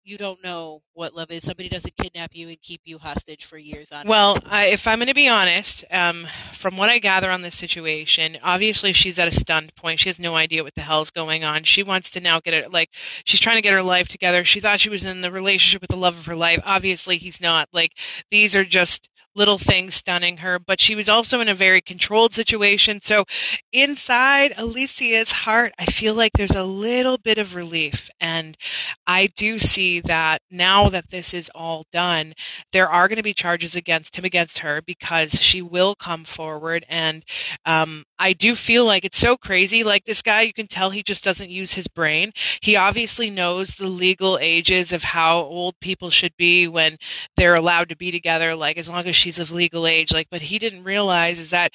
[0.06, 1.44] you don't know what love is.
[1.44, 4.08] Somebody doesn't kidnap you and keep you hostage for years on.
[4.08, 7.56] Well, I, if I'm going to be honest, um, from what I gather on this
[7.56, 10.00] situation, obviously she's at a stunned point.
[10.00, 11.64] She has no idea what the hell's going on.
[11.64, 12.92] She wants to now get it, like,
[13.24, 14.46] she's trying to get her life together.
[14.46, 16.62] She thought she was in the relationship with the love of her life.
[16.64, 17.68] Obviously, he's not.
[17.74, 17.98] Like,
[18.30, 22.34] these are just little things stunning her, but she was also in a very controlled
[22.34, 23.02] situation.
[23.02, 23.26] So
[23.74, 28.10] inside Alicia's heart, I feel like there's a little bit of relief.
[28.20, 28.58] And
[29.06, 32.34] I do see that now that this is all done,
[32.72, 36.86] there are going to be charges against him, against her, because she will come forward.
[36.90, 37.24] And
[37.66, 39.84] um, I do feel like it's so crazy.
[39.84, 42.32] Like this guy, you can tell he just doesn't use his brain.
[42.62, 46.98] He obviously knows the legal ages of how old people should be when
[47.36, 50.14] they're allowed to be together, like as long as she's of legal age.
[50.14, 51.72] Like, but he didn't realize is that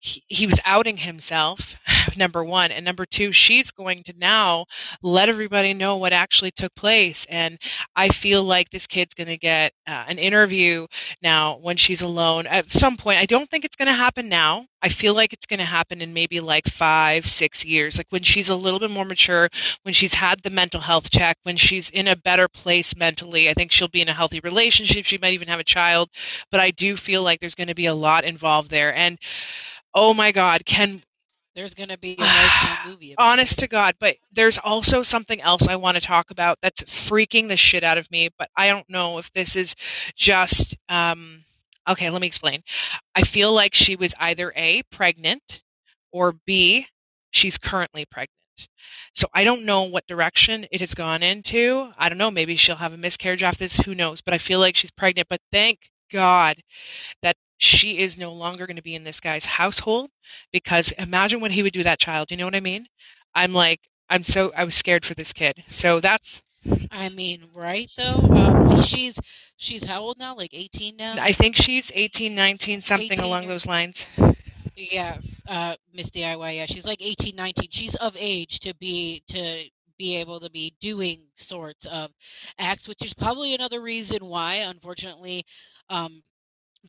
[0.00, 1.76] he, he was outing himself,
[2.16, 2.70] number one.
[2.70, 4.66] And number two, she's going to now
[5.02, 7.26] let everybody know what actually took place.
[7.28, 7.58] And
[7.96, 10.86] I feel like this kid's going to get uh, an interview
[11.22, 13.18] now when she's alone at some point.
[13.18, 14.66] I don't think it's going to happen now.
[14.80, 18.22] I feel like it's going to happen in maybe like five, six years, like when
[18.22, 19.48] she's a little bit more mature,
[19.82, 23.48] when she's had the mental health check, when she's in a better place mentally.
[23.48, 25.04] I think she'll be in a healthy relationship.
[25.04, 26.10] She might even have a child.
[26.52, 28.94] But I do feel like there's going to be a lot involved there.
[28.94, 29.18] And
[29.98, 31.02] oh my God, can
[31.56, 33.16] there's going to be a movie.
[33.18, 33.62] honest it.
[33.62, 37.56] to God, but there's also something else I want to talk about that's freaking the
[37.56, 38.28] shit out of me.
[38.38, 39.74] But I don't know if this is
[40.16, 41.42] just um,
[41.90, 42.10] okay.
[42.10, 42.62] Let me explain.
[43.16, 45.62] I feel like she was either a pregnant
[46.12, 46.86] or b
[47.32, 48.30] she's currently pregnant.
[49.12, 51.90] So I don't know what direction it has gone into.
[51.98, 52.30] I don't know.
[52.30, 53.78] Maybe she'll have a miscarriage after this.
[53.78, 54.20] Who knows?
[54.20, 55.28] But I feel like she's pregnant.
[55.28, 56.62] But thank God
[57.22, 60.10] that she is no longer going to be in this guy's household
[60.52, 62.30] because imagine what he would do that child.
[62.30, 62.86] You know what I mean?
[63.34, 65.64] I'm like, I'm so, I was scared for this kid.
[65.68, 66.42] So that's.
[66.90, 68.28] I mean, right though?
[68.30, 69.18] Um, she's,
[69.56, 70.36] she's how old now?
[70.36, 71.16] Like 18 now?
[71.18, 73.24] I think she's 18, 19, something 18.
[73.24, 74.06] along those lines.
[74.76, 76.56] Yes, uh, Miss DIY.
[76.56, 77.68] Yeah, she's like 18, 19.
[77.70, 79.64] She's of age to be, to
[79.98, 82.10] be able to be doing sorts of
[82.58, 85.44] acts, which is probably another reason why, unfortunately,
[85.90, 86.22] um,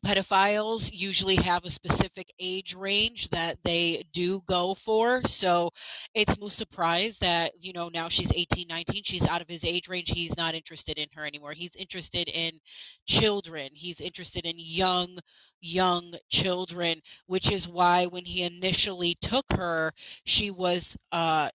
[0.00, 5.22] pedophiles usually have a specific age range that they do go for.
[5.24, 5.70] So
[6.14, 9.88] it's no surprise that you know now she's 18 19 she's out of his age
[9.88, 11.52] range he's not interested in her anymore.
[11.52, 12.60] He's interested in
[13.06, 13.70] children.
[13.74, 15.18] He's interested in young
[15.62, 19.92] young children which is why when he initially took her
[20.24, 21.50] she was uh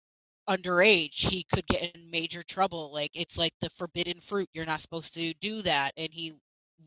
[0.50, 1.28] underage.
[1.30, 2.92] He could get in major trouble.
[2.94, 4.50] Like it's like the forbidden fruit.
[4.54, 5.94] You're not supposed to do that.
[5.98, 6.34] And he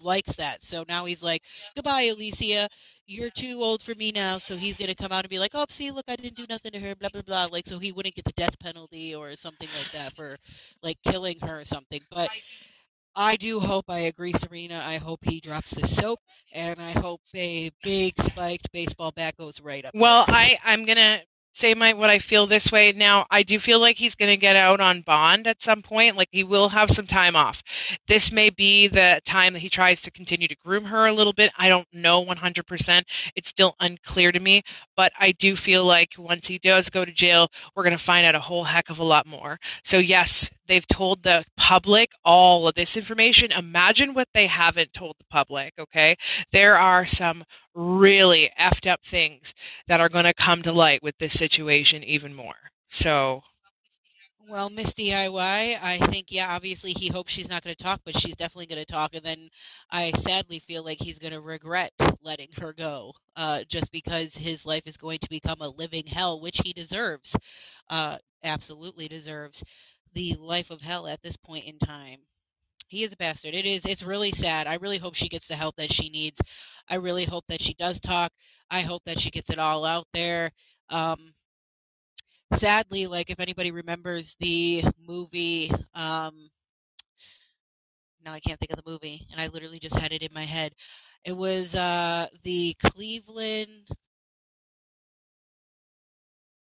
[0.01, 0.63] likes that.
[0.63, 1.43] So now he's like,
[1.75, 2.69] goodbye, Alicia.
[3.07, 4.37] You're too old for me now.
[4.39, 6.47] So he's going to come out and be like, oh, see, look, I didn't do
[6.49, 7.49] nothing to her, blah, blah, blah.
[7.51, 10.37] Like, so he wouldn't get the death penalty or something like that for
[10.83, 12.01] like killing her or something.
[12.11, 12.29] But
[13.17, 14.83] I do hope, I agree, Serena.
[14.85, 16.21] I hope he drops the soap
[16.53, 19.95] and I hope a big spiked baseball bat goes right up.
[19.95, 20.37] Well, there.
[20.37, 21.21] I, I'm going to
[21.59, 23.27] say my what I feel this way now.
[23.31, 26.17] I do feel like he's going to get out on bond at some point.
[26.17, 27.63] Like he will have some time off.
[28.07, 31.33] This may be the time that he tries to continue to groom her a little
[31.33, 31.51] bit.
[31.59, 33.03] I don't know 100%.
[33.35, 34.63] It's still unclear to me,
[34.97, 38.25] but I do feel like once he does go to jail, we're going to find
[38.25, 39.59] out a whole heck of a lot more.
[39.83, 43.53] So yes, they've told the public all of this information.
[43.53, 46.17] Imagine what they haven't told the public, okay?
[46.53, 49.55] There are some really effed up things
[49.89, 52.55] that are going to come to light with this situation even more.
[52.91, 53.43] So
[54.49, 58.17] Well, Miss DIY, I think, yeah, obviously he hopes she's not going to talk, but
[58.17, 59.15] she's definitely going to talk.
[59.15, 59.51] And then
[59.91, 64.65] I sadly feel like he's going to regret letting her go uh, just because his
[64.65, 67.37] life is going to become a living hell, which he deserves.
[67.91, 69.63] Uh, absolutely deserves
[70.15, 72.21] the life of hell at this point in time.
[72.89, 73.55] He is a bastard.
[73.55, 73.85] It is.
[73.85, 74.67] It's really sad.
[74.67, 76.41] I really hope she gets the help that she needs.
[76.89, 78.33] I really hope that she does talk.
[78.71, 80.53] I hope that she gets it all out there.
[80.89, 81.35] Um,
[82.55, 86.51] sadly, like if anybody remembers the movie, um,
[88.25, 90.45] now I can't think of the movie, and I literally just had it in my
[90.45, 90.73] head.
[91.25, 93.89] It was uh, the Cleveland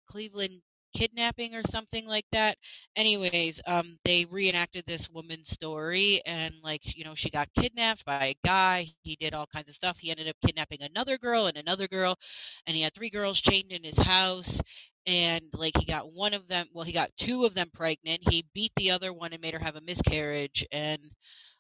[0.08, 0.62] Cleveland
[0.94, 2.58] kidnapping or something like that.
[2.96, 8.26] Anyways, um, they reenacted this woman's story, and like you know, she got kidnapped by
[8.26, 8.88] a guy.
[9.02, 9.98] He did all kinds of stuff.
[10.00, 12.18] He ended up kidnapping another girl and another girl,
[12.66, 14.62] and he had three girls chained in his house.
[15.08, 18.30] And like he got one of them, well, he got two of them pregnant.
[18.30, 21.02] He beat the other one and made her have a miscarriage, and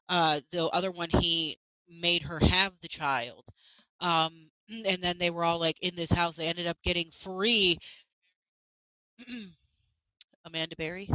[0.09, 1.57] uh, the other one he
[1.89, 3.45] made her have the child.
[3.99, 4.49] Um,
[4.85, 6.35] and then they were all like in this house.
[6.35, 7.77] They ended up getting free
[10.45, 11.09] Amanda Berry.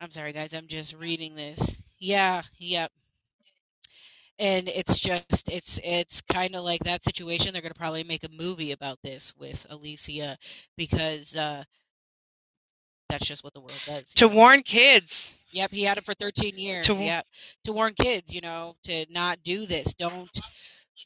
[0.00, 0.52] I'm sorry, guys.
[0.52, 1.76] I'm just reading this.
[1.98, 2.90] Yeah, yep.
[4.38, 7.52] And it's just it's it's kind of like that situation.
[7.52, 10.38] They're going to probably make a movie about this with Alicia
[10.76, 11.62] because uh,
[13.08, 14.12] that's just what the world does.
[14.14, 14.34] To know?
[14.34, 15.34] warn kids.
[15.52, 16.86] Yep, he had it for 13 years.
[16.86, 17.26] To- yep,
[17.64, 19.94] to warn kids, you know, to not do this.
[19.94, 20.30] Don't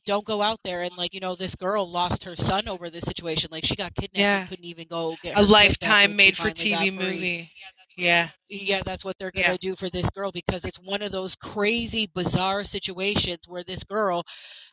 [0.05, 3.05] don't go out there and like you know this girl lost her son over this
[3.05, 4.40] situation like she got kidnapped Yeah.
[4.40, 7.51] and couldn't even go get A lifetime made for TV movie.
[7.57, 7.75] Yeah.
[7.96, 8.30] Yeah.
[8.48, 9.56] Yeah, that's what they're gonna Yeah.
[9.59, 14.24] do for this girl because it's one of those crazy bizarre situations where this girl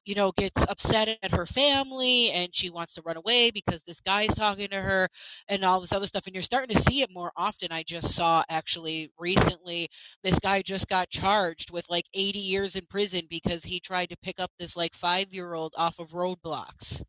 [0.05, 4.01] you know gets upset at her family and she wants to run away because this
[4.01, 5.09] guy is talking to her
[5.47, 7.71] and all this other stuff and you're starting to see it more often.
[7.71, 9.89] I just saw actually recently
[10.23, 14.17] this guy just got charged with like 80 years in prison because he tried to
[14.23, 17.01] pick up this like five year old off of Roblox.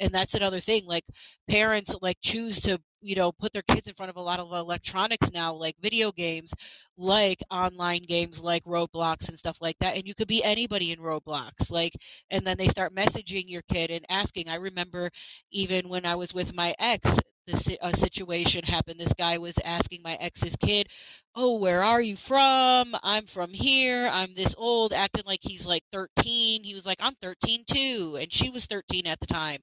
[0.00, 1.04] And that's another thing like
[1.48, 4.52] parents like choose to you know put their kids in front of a lot of
[4.52, 6.52] electronics now like video games
[6.96, 10.98] like online games like roblox and stuff like that and you could be anybody in
[10.98, 11.94] roblox like
[12.30, 14.48] and then they start messaging your kid and asking.
[14.48, 15.10] I remember
[15.50, 19.00] even when i was with my ex this a situation happened.
[19.00, 20.88] This guy was asking my ex's kid
[21.34, 22.94] oh where are you from?
[23.02, 24.08] I'm from here.
[24.12, 28.32] I'm this old acting like he's like 13 he was like i'm 13 too and
[28.32, 29.60] she was 13 at the time.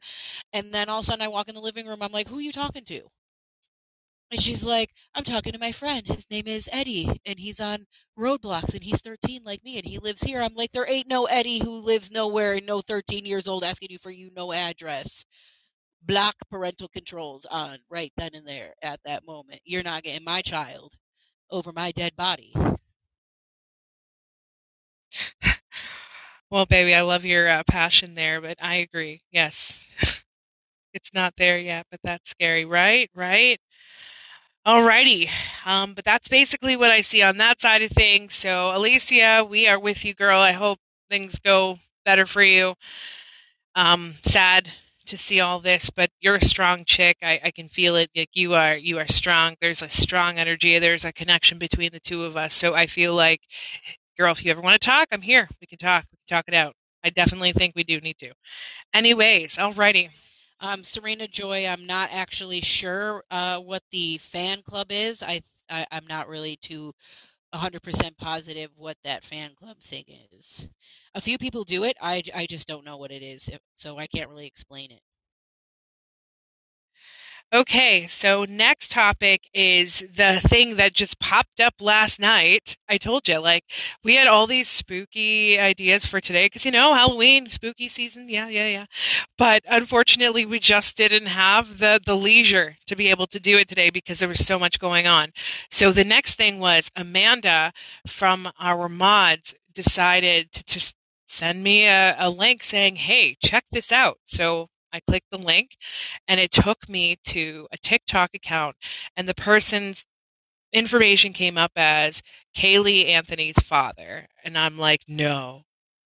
[0.54, 2.38] And then all of a sudden i walk in the living room i'm like who
[2.38, 3.02] are you talking to
[4.31, 7.85] and she's like i'm talking to my friend his name is eddie and he's on
[8.17, 11.25] roblox and he's 13 like me and he lives here i'm like there ain't no
[11.25, 15.25] eddie who lives nowhere and no 13 years old asking you for you no address
[16.01, 20.41] block parental controls on right then and there at that moment you're not getting my
[20.41, 20.93] child
[21.51, 22.53] over my dead body
[26.49, 29.23] Well, baby, I love your uh, passion there, but I agree.
[29.31, 29.88] Yes.
[30.93, 33.09] it's not there yet, but that's scary, right?
[33.15, 33.59] Right?
[34.65, 35.30] Alrighty.
[35.65, 38.34] Um, but that's basically what I see on that side of things.
[38.34, 40.39] So, Alicia, we are with you, girl.
[40.39, 42.73] I hope things go better for you.
[43.75, 44.69] Um, sad
[45.06, 47.17] to see all this, but you're a strong chick.
[47.21, 48.10] I, I can feel it.
[48.15, 49.56] Like you are, you are strong.
[49.62, 50.80] There's a strong energy.
[50.80, 52.56] There's a connection between the two of us.
[52.56, 53.41] So I feel like,
[54.17, 55.47] girl, if you ever want to talk, I'm here.
[55.62, 56.06] We can talk.
[56.12, 56.73] We can talk it out.
[57.04, 58.32] I definitely think we do need to.
[58.95, 60.10] Anyways, alrighty.
[60.60, 65.22] Um serena joy i'm not actually sure uh what the fan club is.
[65.24, 66.94] I, I i'm not really too
[67.54, 70.68] 100% positive what that fan club thing is.
[71.13, 71.96] A few people do it.
[72.02, 75.02] I i just don't know what it is so i can't really explain it
[77.56, 82.76] Okay, so next topic is the thing that just popped up last night.
[82.89, 83.63] I told you, like,
[84.04, 88.28] we had all these spooky ideas for today because, you know, Halloween, spooky season.
[88.28, 88.86] Yeah, yeah, yeah.
[89.38, 93.70] But unfortunately, we just didn't have the, the leisure to be able to do it
[93.70, 95.32] today because there was so much going on.
[95.72, 97.72] So the next thing was Amanda
[98.06, 100.94] from our mods decided to
[101.26, 104.18] send me a, a link saying, hey, check this out.
[104.26, 105.78] So I clicked the link
[106.28, 108.76] and it took me to a TikTok account
[109.15, 110.06] and the person's
[110.74, 112.22] information came up as
[112.55, 114.28] Caylee Anthony's father.
[114.43, 115.64] And I'm like, no,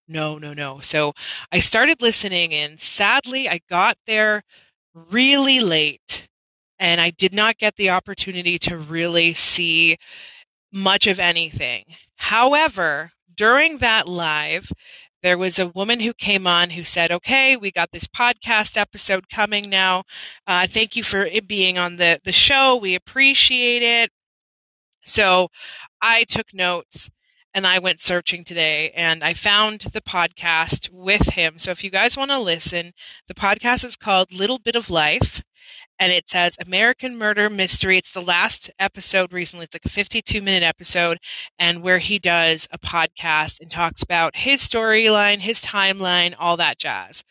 [0.08, 0.80] no, no, no.
[0.82, 1.14] So
[1.52, 4.44] I started listening and sadly I got there
[4.94, 6.28] really late
[6.80, 9.98] and I did not get the opportunity to really see
[10.72, 11.86] much of anything.
[12.16, 14.72] However, during that live,
[15.22, 19.30] there was a woman who came on who said, "Okay, we got this podcast episode
[19.30, 20.04] coming now.
[20.48, 22.76] Uh, thank you for it being on the the show.
[22.76, 24.12] We appreciate it."
[25.06, 25.50] So
[26.02, 27.10] I took notes
[27.54, 31.60] and I went searching today and I found the podcast with him.
[31.60, 32.94] So if you guys want to listen,
[33.28, 35.42] the podcast is called Little Bit of Life
[36.00, 37.98] and it says American Murder Mystery.
[37.98, 39.66] It's the last episode recently.
[39.66, 41.20] It's like a 52 minute episode
[41.60, 46.80] and where he does a podcast and talks about his storyline, his timeline, all that
[46.80, 47.24] jazz.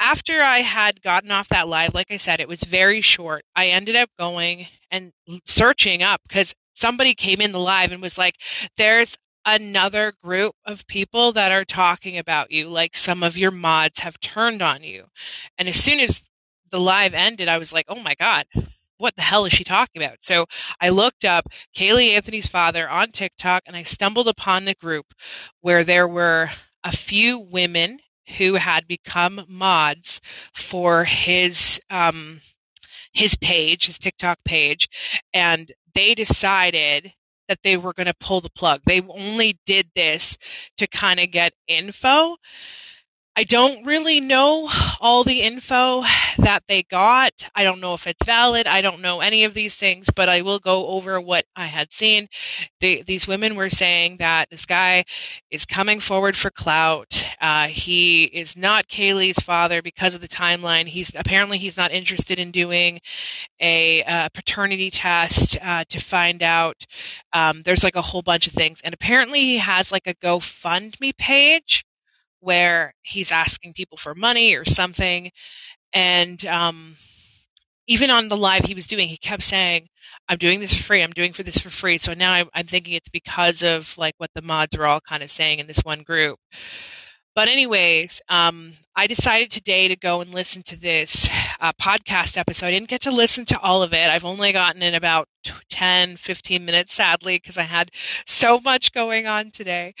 [0.00, 3.42] After I had gotten off that live, like I said, it was very short.
[3.56, 5.12] I ended up going and
[5.44, 8.36] searching up because somebody came in the live and was like,
[8.76, 12.68] there's another group of people that are talking about you.
[12.68, 15.06] Like some of your mods have turned on you.
[15.56, 16.22] And as soon as
[16.70, 18.46] the live ended, I was like, oh my God,
[18.98, 20.18] what the hell is she talking about?
[20.22, 20.46] So
[20.80, 21.46] I looked up
[21.76, 25.06] Caylee Anthony's father on TikTok and I stumbled upon the group
[25.60, 26.50] where there were
[26.84, 28.00] a few women
[28.36, 30.20] who had become mods
[30.52, 32.40] for his um
[33.12, 34.88] his page, his TikTok page,
[35.32, 37.12] and they decided
[37.48, 38.82] that they were going to pull the plug.
[38.84, 40.36] They only did this
[40.76, 42.36] to kind of get info.
[43.38, 44.68] I don't really know
[45.00, 46.02] all the info
[46.38, 47.48] that they got.
[47.54, 48.66] I don't know if it's valid.
[48.66, 51.92] I don't know any of these things, but I will go over what I had
[51.92, 52.26] seen.
[52.80, 55.04] The, these women were saying that this guy
[55.52, 57.24] is coming forward for clout.
[57.40, 60.86] Uh, he is not Caylee's father because of the timeline.
[60.86, 63.00] He's apparently he's not interested in doing
[63.60, 66.86] a uh, paternity test uh, to find out.
[67.32, 71.16] Um, there's like a whole bunch of things, and apparently he has like a GoFundMe
[71.16, 71.84] page
[72.40, 75.30] where he's asking people for money or something.
[75.92, 76.96] And um,
[77.86, 79.88] even on the live he was doing, he kept saying,
[80.28, 81.02] I'm doing this for free.
[81.02, 81.98] I'm doing for this for free.
[81.98, 85.22] So now I'm, I'm thinking it's because of like what the mods are all kind
[85.22, 86.38] of saying in this one group.
[87.38, 91.28] But anyways, um, I decided today to go and listen to this
[91.60, 92.66] uh, podcast episode.
[92.66, 94.10] I didn't get to listen to all of it.
[94.10, 95.28] I've only gotten in about
[95.68, 97.92] 10, 15 minutes, sadly, because I had
[98.26, 99.94] so much going on today.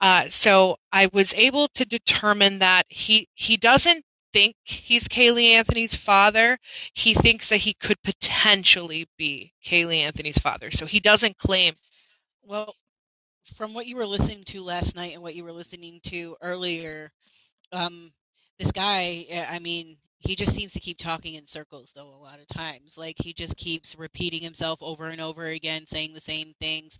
[0.00, 5.96] Uh, so I was able to determine that he, he doesn't think he's Caylee Anthony's
[5.96, 6.58] father.
[6.92, 10.70] He thinks that he could potentially be Caylee Anthony's father.
[10.70, 11.74] So he doesn't claim.
[12.40, 12.76] Well,
[13.56, 17.12] from what you were listening to last night and what you were listening to earlier,
[17.72, 18.12] um,
[18.58, 22.16] this guy, eh, I mean, he just seems to keep talking in circles though a
[22.22, 22.96] lot of times.
[22.96, 26.98] Like he just keeps repeating himself over and over again saying the same things.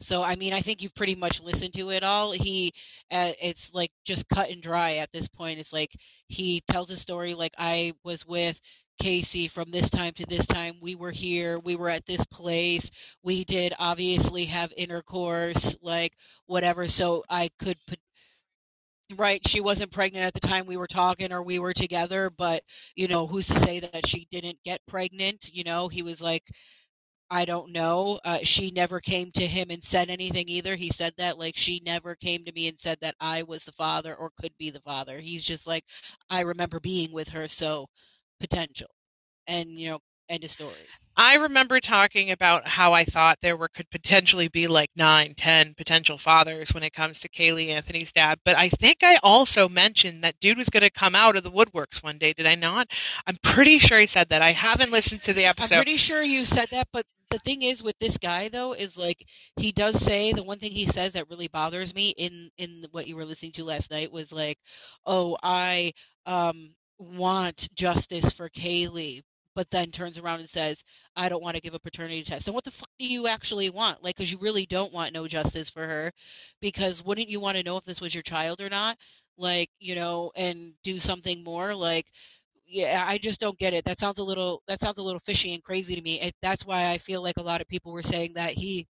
[0.00, 2.32] So i mean i think you've pretty much listened to it all.
[2.32, 2.72] He
[3.12, 5.60] uh, it's like just cut and dry at this point.
[5.60, 5.92] It's like
[6.28, 8.60] he tells a story like i was with
[8.98, 10.74] Casey from this time to this time.
[10.80, 12.90] We were here, we were at this place.
[13.22, 16.12] We did obviously have intercourse, like
[16.46, 16.88] whatever.
[16.88, 17.98] So I could put
[19.16, 22.62] right she wasn't pregnant at the time we were talking or we were together but
[22.96, 26.44] you know who's to say that she didn't get pregnant you know he was like
[27.30, 28.20] I don't know.
[28.24, 30.76] Uh, she never came to him and said anything either.
[30.76, 33.72] He said that like she never came to me and said that I was the
[33.72, 35.18] father or could be the father.
[35.20, 35.84] He's just like,
[36.30, 37.88] I remember being with her, so
[38.48, 38.88] potential.
[39.46, 40.72] And, you know, end of story.
[41.16, 45.74] I remember talking about how I thought there were could potentially be like nine, ten
[45.74, 48.40] potential fathers when it comes to caylee Anthony's dad.
[48.44, 51.52] But I think I also mentioned that dude was going to come out of the
[51.52, 52.32] woodworks one day.
[52.32, 52.88] Did I not?
[53.28, 54.42] I'm pretty sure he said that.
[54.42, 55.76] I haven't listened to the episode.
[55.76, 56.88] I'm pretty sure you said that.
[56.92, 59.24] But the thing is with this guy though is like
[59.56, 63.06] he does say the one thing he says that really bothers me in in what
[63.06, 64.58] you were listening to last night was like,
[65.06, 65.92] oh, I
[66.26, 69.22] um want justice for Caylee,
[69.54, 70.82] but then turns around and says,
[71.16, 72.48] I don't want to give a paternity test.
[72.48, 74.02] And what the fuck do you actually want?
[74.02, 76.12] Like, because you really don't want no justice for her.
[76.60, 78.98] Because wouldn't you want to know if this was your child or not?
[79.36, 81.74] Like, you know, and do something more?
[81.74, 82.06] Like,
[82.66, 83.84] yeah, I just don't get it.
[83.84, 86.20] That sounds a little, that sounds a little fishy and crazy to me.
[86.20, 88.86] It, that's why I feel like a lot of people were saying that he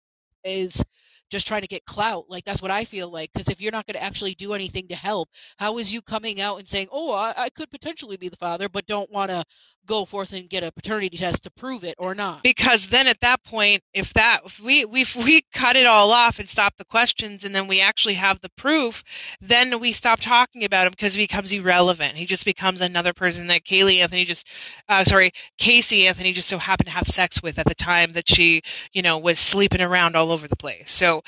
[0.45, 0.83] is
[1.31, 2.27] just trying to get clout.
[2.29, 3.33] Like that's what I feel like.
[3.33, 6.41] Because if you're not going to actually do anything to help, how is you coming
[6.41, 9.45] out and saying, "Oh, I, I could potentially be the father," but don't want to
[9.89, 12.43] go forth and get a paternity test to prove it or not.
[12.45, 16.39] Because then at that point, if that if we we we cut it all off
[16.39, 19.03] and stop the questions, and then we actually have the proof,
[19.41, 22.17] then we stop talking about him because he becomes irrelevant.
[22.17, 24.47] He just becomes another person that Caylee Anthony just,
[24.89, 28.29] uh, sorry, Casey Anthony just so happened to have sex with at the time that
[28.29, 28.63] she,
[28.93, 30.91] you know, was sleeping around all over the place.
[30.93, 31.23] So,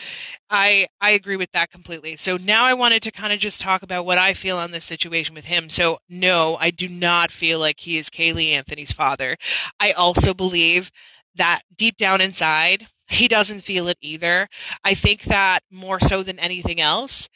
[0.53, 2.16] I I agree with that completely.
[2.16, 4.84] So now I wanted to kind of just talk about what I feel on this
[4.84, 5.70] situation with him.
[5.70, 9.36] So no, I do not feel like he is Caylee Anthony's father.
[9.78, 10.90] I also believe
[11.36, 14.48] that deep down inside, he doesn't feel it either.
[14.84, 17.28] I think that more so than anything else,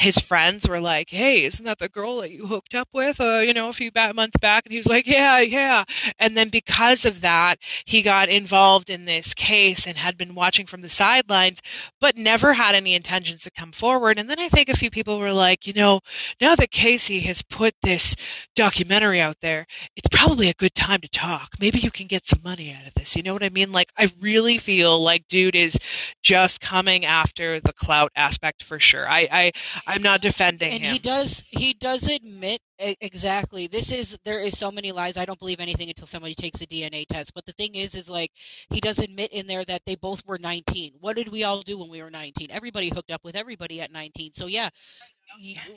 [0.00, 3.38] his friends were like, "Hey, isn't that the girl that you hooked up with, uh,
[3.38, 5.84] you know, a few months back?" And he was like, "Yeah, yeah."
[6.18, 10.66] And then because of that, he got involved in this case and had been watching
[10.66, 11.60] from the sidelines,
[12.00, 14.18] but never had any intentions to come forward.
[14.18, 16.00] And then I think a few people were like, you know,
[16.40, 18.16] now that Casey has put this
[18.56, 21.50] documentary out there, it's probably a good time to talk.
[21.60, 23.16] Maybe you can get some money out of this.
[23.16, 23.72] You know what I mean?
[23.72, 25.78] Like, I really feel like dude is
[26.22, 29.08] just coming after the clout aspect for sure.
[29.08, 29.52] I,
[29.86, 30.92] I I'm not defending and him.
[30.92, 35.38] he does he does admit exactly this is there is so many lies i don't
[35.38, 37.34] believe anything until somebody takes a dna test.
[37.34, 38.30] But the thing is is like
[38.70, 41.78] he does admit in there that they both were 19 what did we all do
[41.78, 44.68] when we were 19 everybody hooked up with everybody at 19 so yeah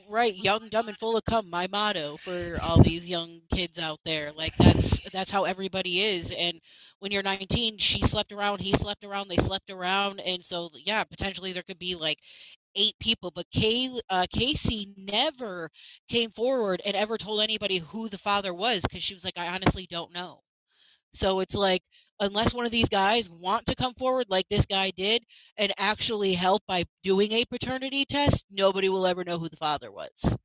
[0.10, 4.00] right young dumb and full of cum my motto for all these young kids out
[4.06, 6.60] there like that's that's how everybody is and
[7.00, 11.04] when you're 19 she slept around he slept around they slept around and so yeah
[11.04, 12.20] potentially there could be like
[12.76, 15.70] eight people, but Kay, uh, Casey never
[16.08, 19.48] came forward and ever told anybody who the father was because she was like, I
[19.48, 20.42] honestly don't know.
[21.14, 21.82] So it's like,
[22.20, 25.24] unless one of these guys want to come forward like this guy did
[25.58, 29.92] and actually help by doing a paternity test, nobody will ever know who the father
[29.92, 30.36] was.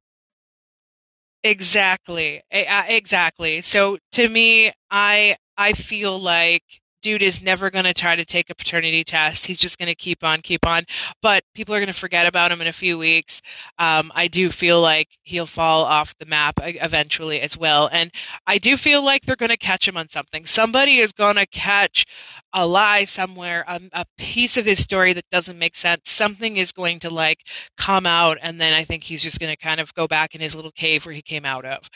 [1.45, 2.43] Exactly.
[2.51, 3.63] Exactly.
[3.63, 6.65] So to me, I I feel like
[7.03, 9.47] dude is never going to try to take a paternity test.
[9.47, 10.85] He's just going to keep on, keep on.
[11.23, 13.43] But people are going to forget about him in a few weeks.
[13.79, 17.89] Um, I do feel like he'll fall off the map eventually as well.
[17.93, 18.11] And
[18.47, 20.45] I do feel like they're going to catch him on something.
[20.45, 22.07] Somebody is going to catch
[22.53, 26.11] a lie somewhere, a, a piece of his story that doesn't make sense.
[26.11, 27.41] Something is going to like
[27.77, 28.39] come out.
[28.43, 30.73] And then I think he's just going to kind of go back in his little
[30.73, 31.89] cave where he came out of.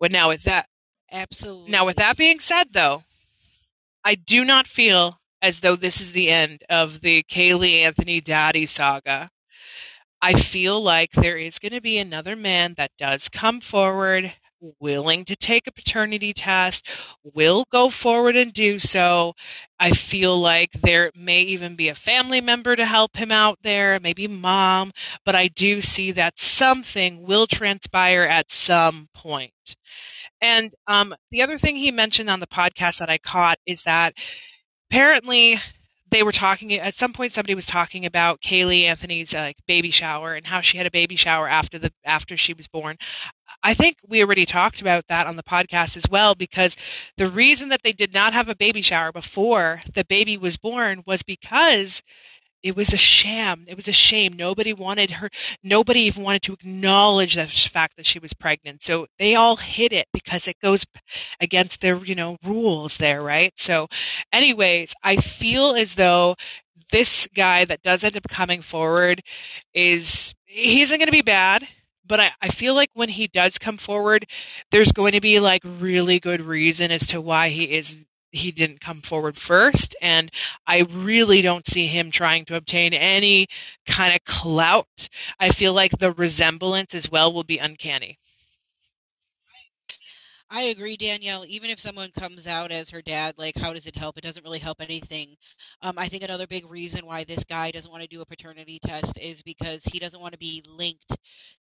[0.00, 0.66] But now with that,
[1.10, 1.70] Absolutely.
[1.70, 3.02] Now, with that being said, though,
[4.08, 8.64] I do not feel as though this is the end of the Caylee Anthony Daddy
[8.64, 9.28] saga.
[10.22, 14.32] I feel like there is going to be another man that does come forward,
[14.80, 16.88] willing to take a paternity test,
[17.22, 19.34] will go forward and do so.
[19.78, 24.00] I feel like there may even be a family member to help him out there,
[24.00, 24.92] maybe mom,
[25.26, 29.76] but I do see that something will transpire at some point.
[30.40, 34.14] And um, the other thing he mentioned on the podcast that I caught is that
[34.90, 35.58] apparently
[36.10, 39.90] they were talking at some point somebody was talking about caylee Anthony's uh, like baby
[39.90, 42.96] shower and how she had a baby shower after the after she was born.
[43.62, 46.76] I think we already talked about that on the podcast as well because
[47.16, 51.02] the reason that they did not have a baby shower before the baby was born
[51.06, 52.02] was because
[52.62, 53.64] it was a sham.
[53.68, 54.34] It was a shame.
[54.34, 55.30] Nobody wanted her,
[55.62, 58.82] nobody even wanted to acknowledge the fact that she was pregnant.
[58.82, 60.84] So they all hid it because it goes
[61.40, 63.52] against their, you know, rules there, right?
[63.56, 63.88] So,
[64.32, 66.36] anyways, I feel as though
[66.90, 69.22] this guy that does end up coming forward
[69.74, 71.66] is, he isn't going to be bad
[72.06, 74.24] but I, I feel like when he does come forward,
[74.70, 78.80] there's going to be like really good reason as to why he is he didn't
[78.80, 80.30] come forward first and
[80.66, 83.46] i really don't see him trying to obtain any
[83.86, 85.08] kind of clout
[85.40, 88.18] i feel like the resemblance as well will be uncanny
[90.50, 91.44] I agree, Danielle.
[91.46, 94.16] Even if someone comes out as her dad, like, how does it help?
[94.16, 95.36] It doesn't really help anything.
[95.82, 98.78] Um, I think another big reason why this guy doesn't want to do a paternity
[98.82, 101.16] test is because he doesn't want to be linked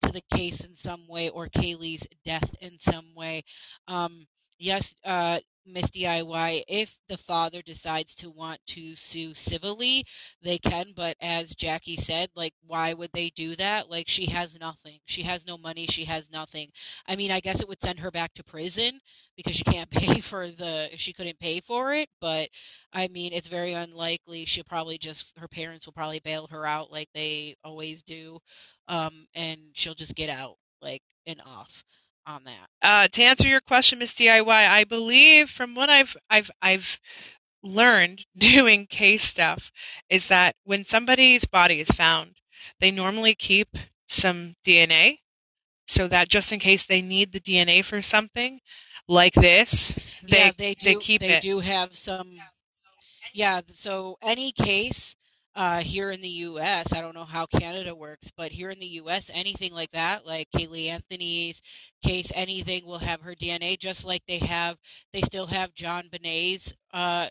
[0.03, 3.43] to the case in some way or Caylee's death in some way.
[3.87, 4.27] Um,
[4.59, 10.05] yes, uh, Miss DIY, if the father decides to want to sue civilly,
[10.41, 10.93] they can.
[10.95, 13.89] But as Jackie said, like, why would they do that?
[13.89, 14.99] Like, she has nothing.
[15.05, 15.87] She has no money.
[15.87, 16.69] She has nothing.
[17.07, 18.99] I mean, I guess it would send her back to prison
[19.35, 22.09] because she can't pay for the, she couldn't pay for it.
[22.21, 22.49] But
[22.93, 24.45] I mean, it's very unlikely.
[24.45, 28.39] She'll probably just, her parents will probably bail her out like they always do.
[28.87, 31.83] Um, and she'll just get out, like, and off
[32.27, 32.67] on that.
[32.81, 36.99] Uh, to answer your question, Miss DIY, I believe from what I've I've I've
[37.63, 39.71] learned doing case stuff
[40.09, 42.35] is that when somebody's body is found,
[42.79, 45.19] they normally keep some DNA
[45.87, 48.59] so that just in case they need the DNA for something
[49.07, 51.41] like this, they yeah, they, do, they keep they it.
[51.41, 52.33] do have some.
[53.33, 55.14] Yeah, so any case
[55.55, 56.91] uh, here in the U.S.
[56.93, 60.49] I don't know how Canada works, but here in the U.S., anything like that, like
[60.51, 61.61] Caylee Anthony's
[62.03, 64.77] case, anything will have her DNA, just like they have.
[65.13, 67.29] They still have JonBenét's uh,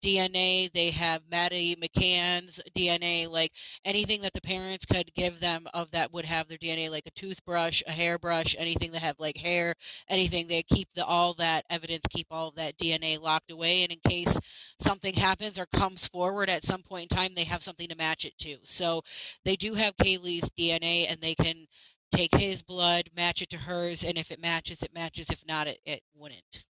[0.00, 0.72] DNA.
[0.72, 3.52] They have Maddie McCann's DNA, like
[3.84, 7.10] anything that the parents could give them of that would have their DNA, like a
[7.10, 9.74] toothbrush, a hairbrush, anything that have like hair,
[10.08, 10.48] anything.
[10.48, 14.38] They keep the all that evidence, keep all that DNA locked away, and in case
[14.80, 18.24] something happens or comes forward at some point in time, they have something to match
[18.24, 18.56] it to.
[18.64, 19.02] So
[19.44, 21.66] they do have Caylee's DNA, and they can
[22.12, 25.30] take his blood, match it to hers, and if it matches, it matches.
[25.30, 26.64] If not, it, it wouldn't.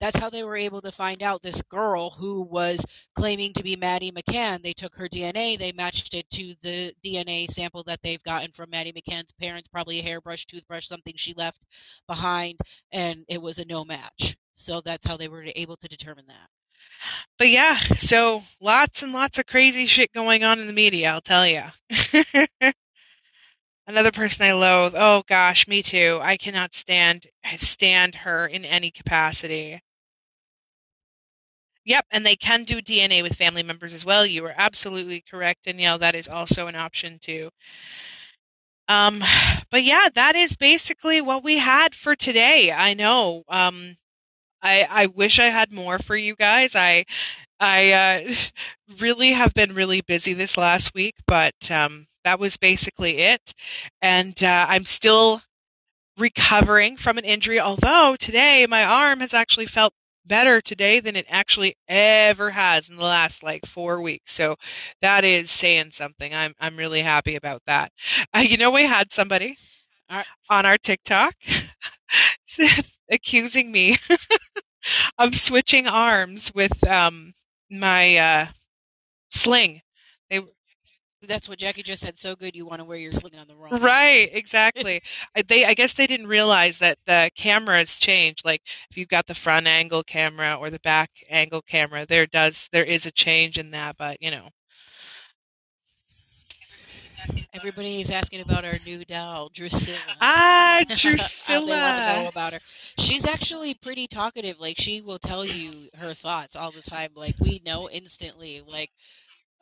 [0.00, 3.76] That's how they were able to find out this girl who was claiming to be
[3.76, 4.62] Maddie McCann.
[4.62, 8.70] They took her DNA, they matched it to the DNA sample that they've gotten from
[8.70, 11.62] Maddie McCann's parents, probably a hairbrush, toothbrush, something she left
[12.06, 12.60] behind,
[12.90, 14.36] and it was a no match.
[14.54, 16.48] So that's how they were able to determine that.
[17.38, 21.20] But yeah, so lots and lots of crazy shit going on in the media, I'll
[21.20, 21.62] tell you.
[23.86, 24.94] Another person I loathe.
[24.96, 26.18] Oh gosh, me too.
[26.22, 29.80] I cannot stand stand her in any capacity.
[31.84, 34.24] Yep, and they can do DNA with family members as well.
[34.24, 35.98] You are absolutely correct, Danielle.
[35.98, 37.50] That is also an option too.
[38.88, 39.22] Um,
[39.70, 42.72] but yeah, that is basically what we had for today.
[42.72, 43.44] I know.
[43.48, 43.96] Um,
[44.62, 46.74] I I wish I had more for you guys.
[46.76, 47.04] I
[47.60, 48.32] I uh,
[49.00, 53.54] really have been really busy this last week, but um, that was basically it.
[54.00, 55.42] And uh, I'm still
[56.18, 59.94] recovering from an injury, although today my arm has actually felt
[60.24, 64.32] better today than it actually ever has in the last like four weeks.
[64.32, 64.56] So
[65.00, 66.34] that is saying something.
[66.34, 67.92] I'm I'm really happy about that.
[68.34, 69.56] Uh, you know, we had somebody
[70.50, 71.34] on our TikTok
[73.10, 73.96] accusing me
[75.18, 77.34] of switching arms with um
[77.70, 78.46] my uh
[79.30, 79.82] sling.
[81.26, 82.18] That's what Jackie just said.
[82.18, 83.80] So good, you want to wear your sling on the wrong.
[83.80, 85.02] Right, exactly.
[85.46, 88.42] they, I guess they didn't realize that the cameras change.
[88.44, 92.68] Like if you've got the front angle camera or the back angle camera, there does
[92.72, 93.96] there is a change in that.
[93.96, 94.48] But you know,
[97.54, 99.96] Everybody is asking about our new doll, Drusilla.
[100.20, 101.66] Ah, Drusilla.
[101.66, 102.60] they want to know about her.
[102.98, 104.58] She's actually pretty talkative.
[104.58, 107.10] Like she will tell you her thoughts all the time.
[107.14, 108.62] Like we know instantly.
[108.66, 108.90] Like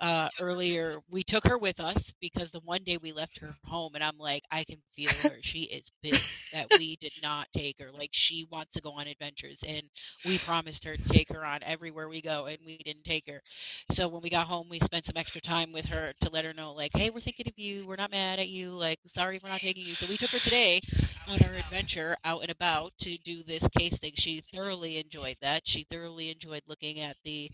[0.01, 3.95] uh, earlier, we took her with us because the one day we left her home,
[3.95, 5.31] and I'm like, I can feel her.
[5.43, 7.91] She is pissed that we did not take her.
[7.93, 9.83] Like, she wants to go on adventures, and
[10.25, 13.43] we promised her to take her on everywhere we go, and we didn't take her.
[13.91, 16.53] So when we got home, we spent some extra time with her to let her
[16.53, 17.87] know, like, hey, we're thinking of you.
[17.87, 18.71] We're not mad at you.
[18.71, 19.95] Like, sorry for not taking you.
[19.95, 20.81] So we took her today
[21.27, 24.13] on our adventure out and about to do this case thing.
[24.17, 25.67] She thoroughly enjoyed that.
[25.67, 27.51] She thoroughly enjoyed looking at the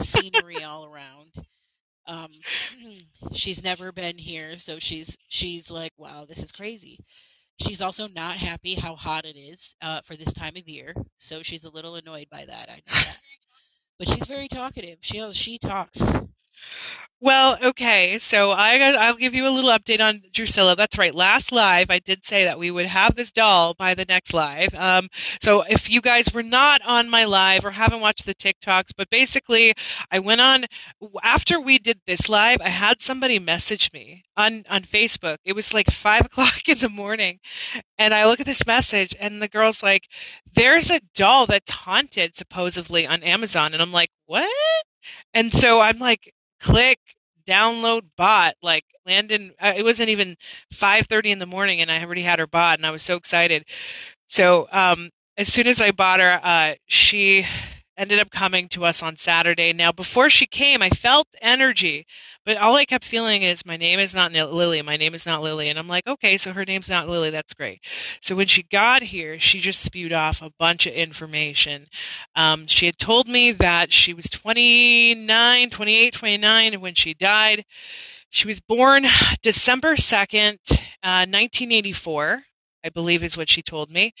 [0.00, 1.32] scenery all around
[2.08, 2.30] um,
[3.34, 7.00] she's never been here, so she's she's like, wow, this is crazy.
[7.60, 11.42] She's also not happy how hot it is uh, for this time of year, so
[11.42, 12.70] she's a little annoyed by that.
[12.70, 13.18] I know that,
[13.98, 14.98] but she's very talkative.
[15.02, 16.02] She she talks.
[17.20, 20.76] Well, okay, so I I'll give you a little update on Drusilla.
[20.76, 21.12] That's right.
[21.12, 24.72] Last live, I did say that we would have this doll by the next live.
[24.76, 25.08] Um,
[25.40, 29.10] so if you guys were not on my live or haven't watched the TikToks, but
[29.10, 29.74] basically,
[30.12, 30.66] I went on
[31.24, 32.58] after we did this live.
[32.62, 35.38] I had somebody message me on on Facebook.
[35.44, 37.40] It was like five o'clock in the morning,
[37.98, 40.04] and I look at this message, and the girl's like,
[40.54, 44.48] "There's a doll that's haunted supposedly on Amazon," and I'm like, "What?"
[45.34, 46.98] And so I'm like, click
[47.46, 50.36] download bot like landen uh, it wasn't even
[50.74, 53.64] 5.30 in the morning and i already had her bought and i was so excited.
[54.28, 57.46] So um, as soon as i bought her uh, she
[57.98, 59.72] ended up coming to us on Saturday.
[59.72, 62.06] Now, before she came, I felt energy,
[62.46, 64.80] but all I kept feeling is my name is not Lily.
[64.82, 65.68] My name is not Lily.
[65.68, 67.30] And I'm like, okay, so her name's not Lily.
[67.30, 67.84] That's great.
[68.22, 71.88] So when she got here, she just spewed off a bunch of information.
[72.36, 77.64] Um, she had told me that she was 29, 28, 29 when she died.
[78.30, 79.06] She was born
[79.42, 80.58] December 2nd,
[81.02, 82.42] uh, 1984.
[82.84, 84.12] I believe is what she told me.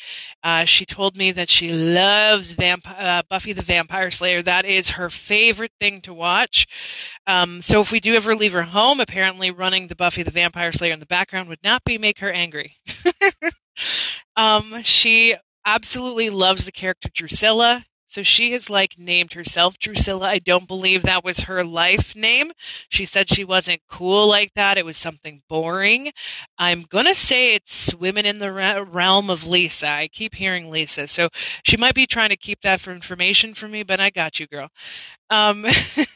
[0.42, 4.42] Uh, she told me that she loves Vamp- uh, Buffy the Vampire Slayer.
[4.42, 6.66] That is her favorite thing to watch.
[7.26, 10.72] Um, so if we do ever leave her home, apparently running the Buffy the Vampire
[10.72, 12.76] Slayer in the background would not be make her angry.
[14.36, 17.84] um, she absolutely loves the character Drusilla.
[18.08, 20.26] So she has like named herself Drusilla.
[20.26, 22.52] I don't believe that was her life name.
[22.88, 24.78] She said she wasn't cool like that.
[24.78, 26.12] It was something boring.
[26.58, 29.88] I'm going to say it's swimming in the realm of Lisa.
[29.88, 31.06] I keep hearing Lisa.
[31.06, 31.28] So
[31.64, 34.46] she might be trying to keep that for information for me, but I got you,
[34.46, 34.70] girl.
[35.30, 35.66] Um,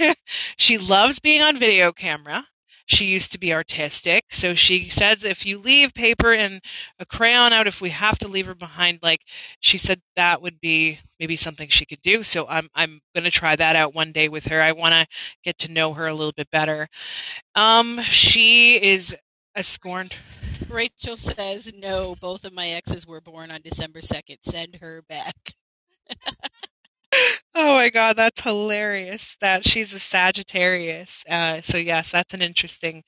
[0.57, 2.47] she loves being on video camera.
[2.93, 4.25] She used to be artistic.
[4.31, 6.61] So she says if you leave paper and
[6.99, 9.21] a crayon out, if we have to leave her behind, like
[9.61, 12.23] she said that would be maybe something she could do.
[12.23, 14.61] So I'm I'm gonna try that out one day with her.
[14.61, 15.07] I want to
[15.45, 16.89] get to know her a little bit better.
[17.55, 19.17] Um, she is
[19.55, 20.15] a scorned.
[20.69, 24.39] Rachel says, no, both of my exes were born on December 2nd.
[24.45, 25.55] Send her back.
[27.55, 31.23] Oh my god, that's hilarious that she's a Sagittarius.
[31.29, 33.05] Uh, so yes, that's an interesting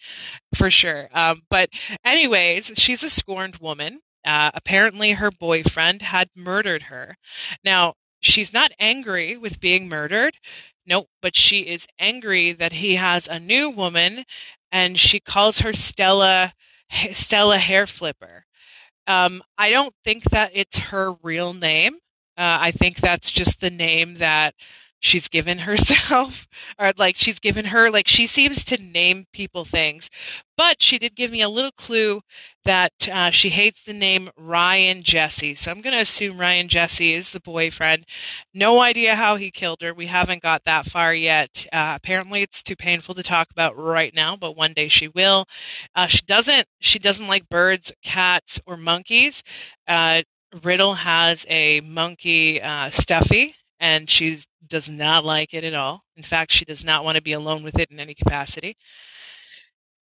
[0.54, 1.08] for sure.
[1.14, 1.70] Um, but
[2.04, 4.00] anyways, she's a scorned woman.
[4.24, 7.16] Uh, apparently her boyfriend had murdered her.
[7.64, 10.38] Now, she's not angry with being murdered.
[10.86, 14.24] Nope, but she is angry that he has a new woman
[14.72, 16.52] and she calls her Stella
[17.12, 18.46] Stella Hair Flipper.
[19.06, 21.98] Um, I don't think that it's her real name.
[22.36, 24.54] Uh, I think that's just the name that
[25.04, 26.46] she's given herself,
[26.78, 30.10] or like she's given her, like she seems to name people things.
[30.56, 32.22] But she did give me a little clue
[32.64, 35.56] that uh, she hates the name Ryan Jesse.
[35.56, 38.06] So I'm going to assume Ryan Jesse is the boyfriend.
[38.54, 39.92] No idea how he killed her.
[39.92, 41.66] We haven't got that far yet.
[41.72, 45.46] Uh, apparently, it's too painful to talk about right now, but one day she will.
[45.94, 46.66] Uh, she doesn't.
[46.80, 49.42] She doesn't like birds, cats, or monkeys.
[50.62, 56.04] Riddle has a monkey uh, stuffy, and she does not like it at all.
[56.16, 58.76] In fact, she does not want to be alone with it in any capacity.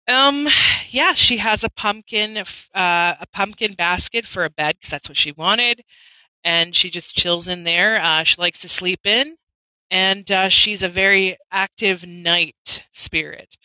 [0.07, 0.47] Um,
[0.89, 2.43] yeah, she has a pumpkin, uh,
[2.73, 5.83] a pumpkin basket for a bed because that's what she wanted,
[6.45, 8.01] and she just chills in there.
[8.01, 9.35] Uh, she likes to sleep in,
[9.89, 13.57] and uh, she's a very active night spirit.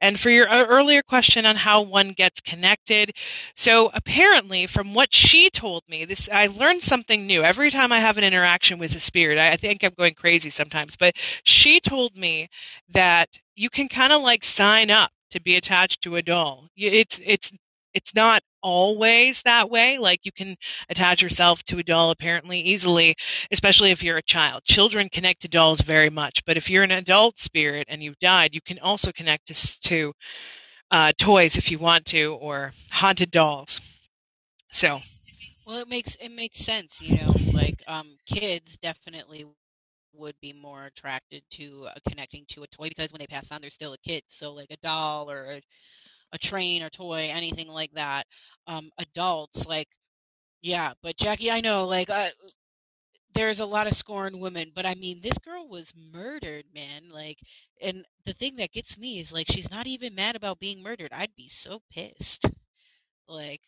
[0.00, 3.12] And for your uh, earlier question on how one gets connected,
[3.54, 8.00] so apparently, from what she told me, this I learned something new every time I
[8.00, 9.38] have an interaction with a spirit.
[9.38, 11.14] I, I think I'm going crazy sometimes, but
[11.44, 12.48] she told me
[12.88, 16.68] that you can kind of like sign up to be attached to a doll.
[16.76, 17.52] It's it's
[17.98, 19.98] it's not always that way.
[19.98, 20.54] Like you can
[20.88, 23.16] attach yourself to a doll apparently easily,
[23.50, 24.62] especially if you're a child.
[24.64, 28.54] Children connect to dolls very much, but if you're an adult spirit and you've died,
[28.54, 30.12] you can also connect to, to
[30.92, 33.80] uh, toys if you want to, or haunted dolls.
[34.70, 35.00] So,
[35.66, 37.34] well, it makes it makes sense, you know.
[37.52, 39.44] Like um, kids definitely
[40.14, 43.60] would be more attracted to uh, connecting to a toy because when they pass on,
[43.60, 44.22] they're still a kid.
[44.28, 45.60] So, like a doll or a
[46.32, 48.26] a train or toy, anything like that.
[48.66, 49.88] Um, adults, like,
[50.62, 52.30] yeah, but Jackie, I know, like, uh,
[53.34, 57.10] there's a lot of scorned women, but I mean, this girl was murdered, man.
[57.12, 57.38] Like,
[57.80, 61.12] and the thing that gets me is like, she's not even mad about being murdered.
[61.12, 62.46] I'd be so pissed.
[63.28, 63.60] Like,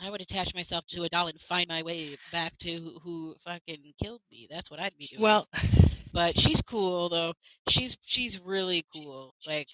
[0.00, 3.34] I would attach myself to a doll and find my way back to who, who
[3.44, 4.48] fucking killed me.
[4.50, 5.22] That's what I'd be doing.
[5.22, 5.48] Well,
[6.12, 7.34] but she's cool though.
[7.68, 9.34] She's she's really cool.
[9.46, 9.68] Like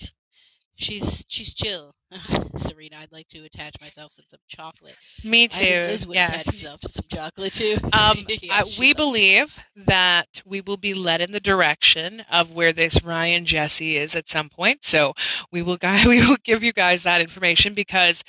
[0.78, 1.92] she's she's chill.
[2.56, 4.94] Serena, I'd like to attach myself to some chocolate.
[5.24, 5.62] Me too.
[5.62, 6.30] Liz would yes.
[6.30, 7.76] attach himself to some chocolate too.
[7.98, 12.72] Um, yeah, uh, we believe that we will be led in the direction of where
[12.72, 14.84] this Ryan Jesse is at some point.
[14.84, 15.14] So
[15.50, 18.22] we will guy we will give you guys that information because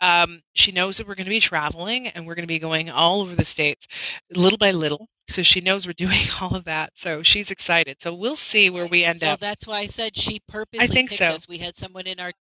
[0.00, 2.88] um, she knows that we're going to be traveling and we're going to be going
[2.88, 3.86] all over the states,
[4.34, 5.08] little by little.
[5.30, 6.92] So she knows we're doing all of that.
[6.96, 8.02] So she's excited.
[8.02, 9.40] So we'll see where we end well, up.
[9.40, 11.28] That's why I said she purposely I think so.
[11.28, 11.48] us.
[11.48, 12.32] We had someone in our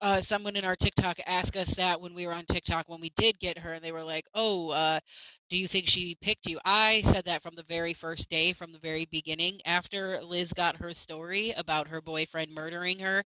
[0.00, 3.10] uh, someone in our TikTok ask us that when we were on TikTok when we
[3.16, 4.98] did get her, and they were like, "Oh, uh,
[5.52, 8.72] do you think she picked you?" I said that from the very first day, from
[8.72, 9.60] the very beginning.
[9.66, 13.24] After Liz got her story about her boyfriend murdering her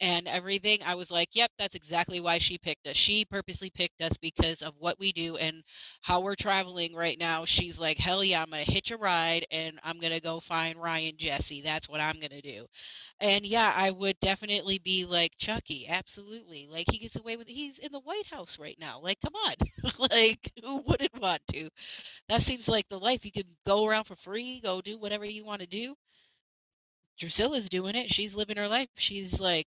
[0.00, 2.96] and everything, I was like, "Yep, that's exactly why she picked us.
[2.96, 5.62] She purposely picked us because of what we do and
[6.02, 9.80] how we're traveling right now." She's like, "Hell yeah, I'm gonna hitch a ride and
[9.82, 11.62] I'm gonna go find Ryan Jesse.
[11.62, 12.66] That's what I'm gonna do."
[13.20, 16.66] And yeah, I would definitely be like Chucky, absolutely.
[16.70, 19.00] Like he gets away with he's in the White House right now.
[19.00, 19.54] Like come on.
[20.10, 21.63] like who wouldn't want to?
[22.28, 23.24] That seems like the life.
[23.24, 25.96] You can go around for free, go do whatever you want to do.
[27.18, 28.12] Drusilla's doing it.
[28.12, 28.88] She's living her life.
[28.96, 29.66] She's like,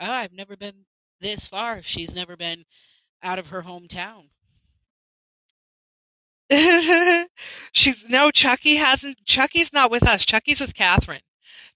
[0.00, 0.86] oh, I've never been
[1.20, 1.82] this far.
[1.82, 2.64] She's never been
[3.22, 4.28] out of her hometown.
[7.72, 9.24] She's no Chucky hasn't.
[9.24, 10.24] Chucky's not with us.
[10.24, 11.20] Chucky's with Catherine.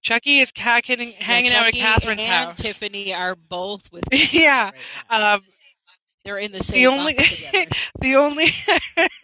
[0.02, 1.14] Chucky is ca- hanging,
[1.52, 2.62] yeah, out at Catherine's and house.
[2.62, 4.04] Tiffany are both with.
[4.32, 4.70] yeah,
[5.10, 5.42] right um,
[6.24, 7.70] they're in the the same only box together.
[8.00, 8.46] the only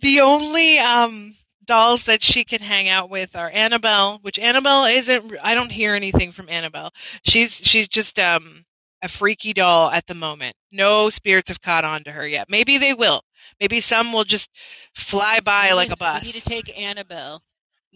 [0.01, 5.35] the only um dolls that she can hang out with are Annabelle, which Annabelle isn't.
[5.43, 6.91] I don't hear anything from Annabelle.
[7.25, 8.65] She's she's just um
[9.03, 10.55] a freaky doll at the moment.
[10.73, 12.49] No spirits have caught on to her yet.
[12.51, 13.23] Maybe they will.
[13.59, 14.51] Maybe some will just
[14.95, 16.23] fly by We like need- a bus.
[16.23, 17.43] We need to take Annabelle.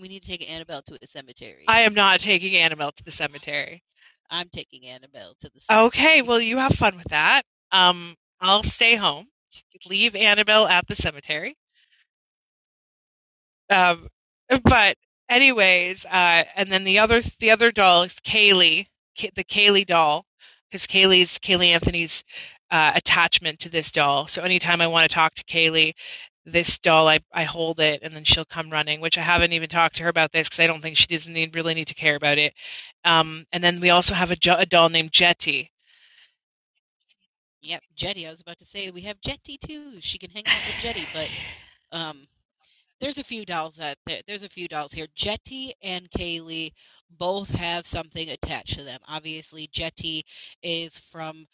[0.00, 1.64] We need to take Annabelle to a cemetery.
[1.68, 3.84] I am not taking Annabelle to the cemetery.
[4.30, 5.86] I'm taking Annabelle to the cemetery.
[5.86, 7.42] Okay, well, you have fun with that.
[7.70, 9.26] Um, I'll stay home.
[9.88, 11.56] Leave Annabelle at the cemetery.
[13.70, 14.08] Um,
[14.62, 14.96] but
[15.28, 18.86] anyways, uh, and then the other the other doll is Caylee,
[19.34, 20.26] the Caylee doll,
[20.70, 22.24] because Caylee's Caylee Anthony's
[22.70, 24.26] uh, attachment to this doll.
[24.26, 25.92] So anytime I want to talk to Caylee,
[26.46, 29.68] this doll, I, I hold it and then she'll come running, which I haven't even
[29.68, 31.94] talked to her about this because I don't think she doesn't need, really need to
[31.94, 32.52] care about it.
[33.04, 35.70] Um, and then we also have a, a doll named Jetty.
[37.64, 38.26] Yep, Jetty.
[38.26, 39.94] I was about to say we have Jetty too.
[40.00, 41.30] She can hang out with Jetty, but
[41.98, 42.26] um,
[43.00, 43.96] there's a few dolls that
[44.26, 45.06] there's a few dolls here.
[45.14, 46.72] Jetty and Caylee
[47.18, 49.00] both have something attached to them.
[49.08, 50.26] Obviously, Jetty
[50.62, 51.46] is from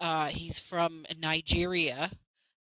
[0.00, 2.10] uh, he's from Nigeria,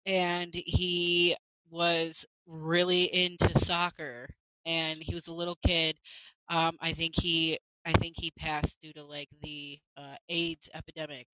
[0.06, 1.36] and he
[1.70, 4.28] was really into soccer
[4.64, 5.96] and he was a little kid
[6.48, 11.26] um, i think he i think he passed due to like the uh, aids epidemic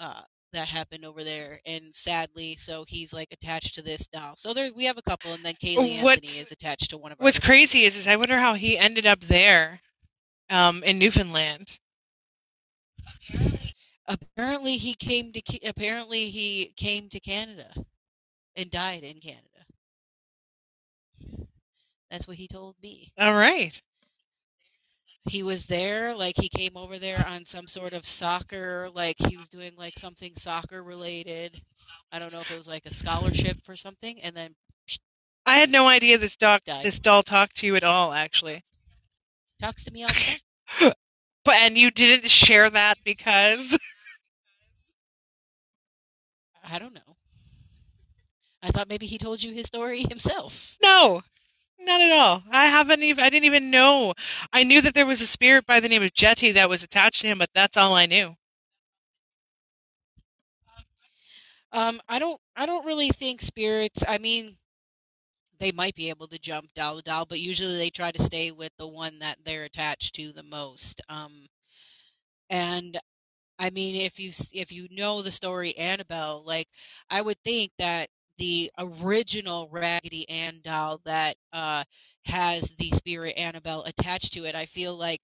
[0.00, 0.22] uh,
[0.52, 4.70] that happened over there and sadly so he's like attached to this doll so there
[4.74, 7.24] we have a couple and then caylee what's, anthony is attached to one of our
[7.24, 9.80] what's crazy is, is i wonder how he ended up there
[10.48, 11.78] um, in newfoundland
[14.06, 17.72] apparently he came to apparently he came to canada
[18.56, 19.42] and died in Canada.
[22.10, 23.12] That's what he told me.
[23.18, 23.80] All right.
[25.28, 29.36] He was there, like he came over there on some sort of soccer, like he
[29.36, 31.60] was doing like something soccer related.
[32.12, 34.54] I don't know if it was like a scholarship for something, and then
[35.44, 36.84] I had no idea this dog, died.
[36.84, 38.12] this doll talked to you at all.
[38.12, 38.64] Actually,
[39.60, 40.40] talks to me all the
[40.80, 40.92] time.
[41.44, 43.78] but and you didn't share that because
[46.68, 47.16] I don't know.
[48.62, 50.76] I thought maybe he told you his story himself.
[50.82, 51.22] No,
[51.78, 52.42] not at all.
[52.50, 53.22] I haven't even.
[53.24, 54.14] I didn't even know.
[54.52, 57.22] I knew that there was a spirit by the name of Jetty that was attached
[57.22, 58.36] to him, but that's all I knew.
[61.72, 62.40] Um, I don't.
[62.56, 64.02] I don't really think spirits.
[64.06, 64.56] I mean,
[65.58, 68.50] they might be able to jump doll to doll, but usually they try to stay
[68.50, 71.00] with the one that they're attached to the most.
[71.08, 71.46] Um,
[72.50, 72.98] and
[73.58, 76.68] I mean, if you if you know the story Annabelle, like
[77.10, 81.84] I would think that the original Raggedy Ann doll that uh,
[82.24, 84.54] has the spirit Annabelle attached to it.
[84.54, 85.20] I feel like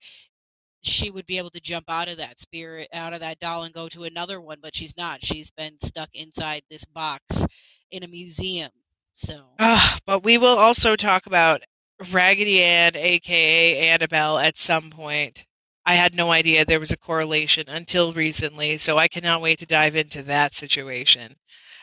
[0.83, 3.73] she would be able to jump out of that spirit, out of that doll, and
[3.75, 5.25] go to another one, but she's not.
[5.25, 7.47] She's been stuck inside this box
[7.91, 8.71] in a museum.
[9.15, 11.63] So, uh, but we will also talk about
[12.11, 15.45] Raggedy Ann, aka Annabelle, at some point.
[15.85, 19.67] I had no idea there was a correlation until recently, so I cannot wait to
[19.67, 21.37] dive into that situation.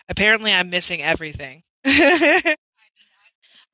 [0.10, 1.64] Apparently, I'm missing everything.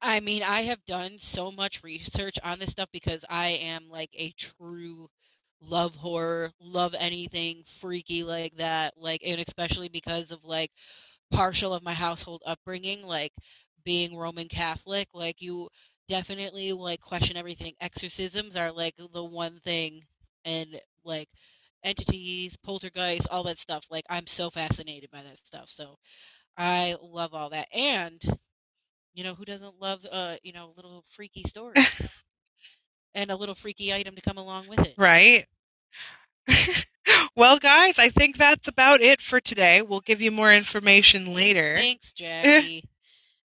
[0.01, 4.11] I mean, I have done so much research on this stuff because I am like
[4.13, 5.09] a true
[5.61, 8.93] love horror, love anything freaky like that.
[8.97, 10.71] Like, and especially because of like
[11.31, 13.33] partial of my household upbringing, like
[13.85, 15.69] being Roman Catholic, like you
[16.09, 17.73] definitely like question everything.
[17.81, 20.03] Exorcisms are like the one thing,
[20.45, 21.29] and like
[21.85, 23.85] entities, poltergeists, all that stuff.
[23.89, 25.69] Like I'm so fascinated by that stuff.
[25.69, 25.97] So
[26.57, 27.67] I love all that.
[27.73, 28.21] And
[29.13, 31.75] you know, who doesn't love uh, you know, little freaky story
[33.15, 34.95] and a little freaky item to come along with it.
[34.97, 35.45] Right.
[37.35, 39.81] well, guys, I think that's about it for today.
[39.81, 41.77] We'll give you more information later.
[41.77, 42.83] Thanks, Jackie.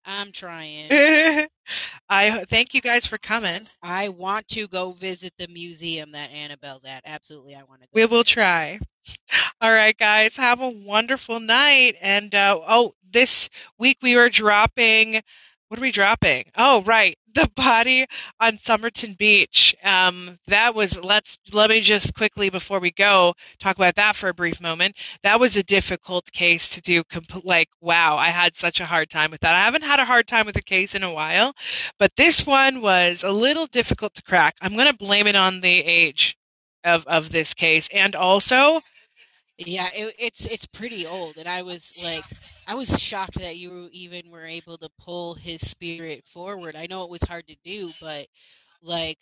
[0.09, 0.87] I'm trying.
[2.09, 3.67] I thank you guys for coming.
[3.83, 7.03] I want to go visit the museum that Annabelle's at.
[7.05, 7.87] Absolutely, I want to.
[7.87, 7.91] Go.
[7.93, 8.79] We will try.
[9.61, 11.93] All right, guys, have a wonderful night.
[12.01, 15.21] And uh, oh, this week we are dropping.
[15.67, 16.45] What are we dropping?
[16.57, 18.05] Oh, right the body
[18.39, 19.75] on Somerton Beach.
[19.83, 24.29] Um, that was let's let me just quickly before we go talk about that for
[24.29, 24.95] a brief moment.
[25.23, 27.03] That was a difficult case to do.
[27.03, 29.55] Comp- like wow, I had such a hard time with that.
[29.55, 31.53] I haven't had a hard time with a case in a while,
[31.97, 34.55] but this one was a little difficult to crack.
[34.61, 36.37] I'm going to blame it on the age
[36.83, 38.81] of of this case, and also
[39.67, 42.23] yeah, it, it's it's pretty old, and I was like,
[42.67, 46.75] I was shocked that you even were able to pull his spirit forward.
[46.75, 48.27] I know it was hard to do, but
[48.81, 49.17] like,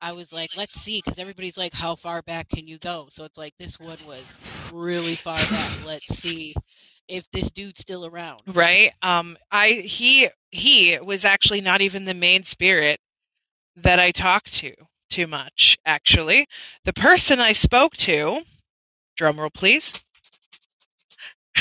[0.00, 3.08] I was like, let's see, because everybody's like, how far back can you go?
[3.10, 4.38] So it's like this one was
[4.72, 5.78] really far back.
[5.84, 6.54] Let's see
[7.08, 8.42] if this dude's still around.
[8.46, 8.92] Right.
[9.02, 9.36] Um.
[9.50, 13.00] I he he was actually not even the main spirit
[13.76, 14.74] that I talked to
[15.10, 15.76] too much.
[15.84, 16.46] Actually,
[16.84, 18.42] the person I spoke to
[19.22, 20.00] Drum roll, please.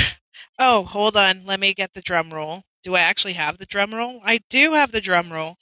[0.57, 1.45] oh, hold on.
[1.45, 2.63] Let me get the drum roll.
[2.81, 4.19] Do I actually have the drum roll?
[4.25, 5.57] I do have the drum roll.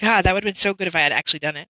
[0.00, 1.68] God, that would have been so good if I had actually done it.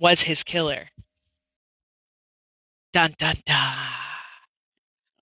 [0.00, 0.88] was his killer.
[2.92, 3.76] Dun dun dun.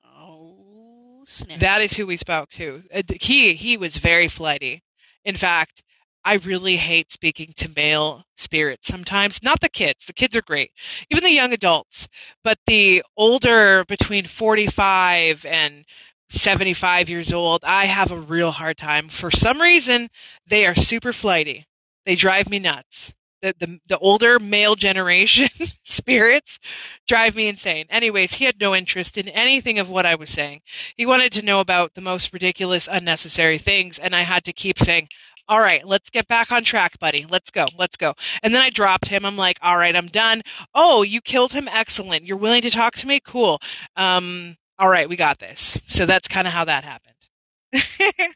[0.03, 1.59] Oh, snap.
[1.59, 2.85] That is who we spoke to.
[2.91, 4.83] Uh, He he was very flighty.
[5.27, 5.83] In fact,
[6.25, 9.43] I really hate speaking to male spirits sometimes.
[9.43, 10.07] Not the kids.
[10.07, 10.71] The kids are great.
[11.11, 12.09] Even the young adults.
[12.43, 15.85] But the older between 45 and
[16.31, 19.09] 75 years old, I have a real hard time.
[19.09, 20.09] For some reason,
[20.47, 21.67] they are super flighty.
[22.07, 23.15] They drive me nuts.
[23.43, 25.49] The, the, the older male generation
[25.85, 26.59] spirits
[27.07, 27.85] drive me insane.
[27.91, 30.63] Anyways, he had no interest in anything of what I was saying.
[30.97, 34.79] He wanted to know about the most ridiculous, unnecessary things, and I had to keep
[34.79, 35.09] saying,
[35.49, 37.27] all right, let's get back on track, buddy.
[37.29, 37.67] Let's go.
[37.79, 38.15] Let's go.
[38.43, 39.25] And then I dropped him.
[39.27, 40.43] I'm like, all right, I'm done.
[40.75, 41.69] Oh, you killed him.
[41.69, 42.25] Excellent.
[42.27, 43.21] You're willing to talk to me?
[43.21, 43.61] Cool.
[43.97, 45.79] Um, all right, we got this.
[45.89, 47.15] So that's kind of how that happened.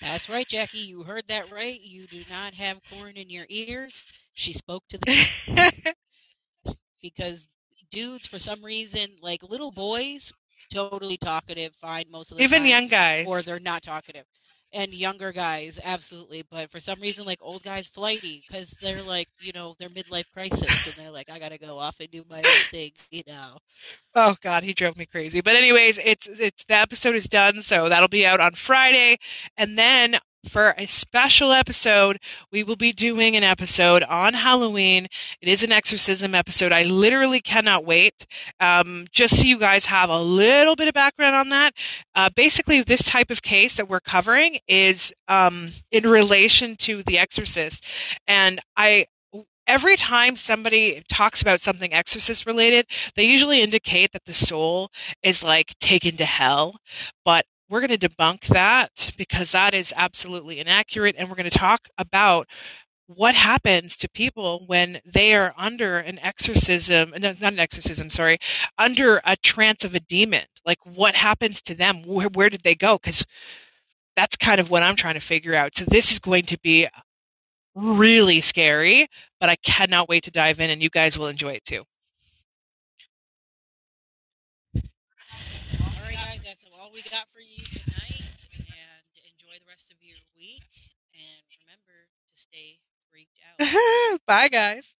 [0.00, 0.78] That's right, Jackie.
[0.78, 1.80] You heard that right.
[1.80, 4.04] You do not have corn in your ears.
[4.34, 5.94] She spoke to the
[7.02, 7.48] because
[7.90, 10.32] dudes, for some reason, like little boys,
[10.72, 13.26] totally talkative, fine most of the Even time, young guys.
[13.26, 14.26] or they're not talkative.
[14.72, 19.28] And younger guys, absolutely, but for some reason, like old guys, flighty because they're like,
[19.40, 22.38] you know, their midlife crisis, and they're like, I gotta go off and do my
[22.38, 23.58] own thing, you know.
[24.14, 25.40] Oh God, he drove me crazy.
[25.40, 29.18] But anyways, it's it's the episode is done, so that'll be out on Friday,
[29.56, 32.18] and then for a special episode,
[32.50, 35.06] we will be doing an episode on Halloween.
[35.40, 36.72] It is an exorcism episode.
[36.72, 38.26] I literally cannot wait.
[38.60, 41.74] Um, just so you guys have a little bit of background on that.
[42.14, 47.18] Uh, basically, this type of case that we're covering is um, in relation to The
[47.18, 47.84] Exorcist,
[48.26, 49.06] and I
[49.66, 52.86] every time somebody talks about something exorcist related,
[53.16, 54.90] they usually indicate that the soul
[55.22, 56.76] is like taken to hell.
[57.24, 61.16] But we're going to debunk that because that is absolutely inaccurate.
[61.18, 62.48] And we're going to talk about
[63.06, 68.38] what happens to people when they are under an exorcism, no, not an exorcism, sorry,
[68.78, 70.42] under a trance of a demon.
[70.64, 72.02] Like what happens to them?
[72.04, 72.98] Where, where did they go?
[72.98, 73.24] Because
[74.16, 75.76] that's kind of what I'm trying to figure out.
[75.76, 76.88] So this is going to be
[77.74, 79.06] really scary,
[79.38, 81.84] but I cannot wait to dive in and you guys will enjoy it too.
[84.74, 84.82] All
[86.02, 88.22] right, guys, that's all we got for you tonight.
[88.58, 90.64] And enjoy the rest of your week.
[91.12, 92.78] And remember to stay
[93.10, 93.45] freaked out.
[94.26, 94.95] Bye, guys.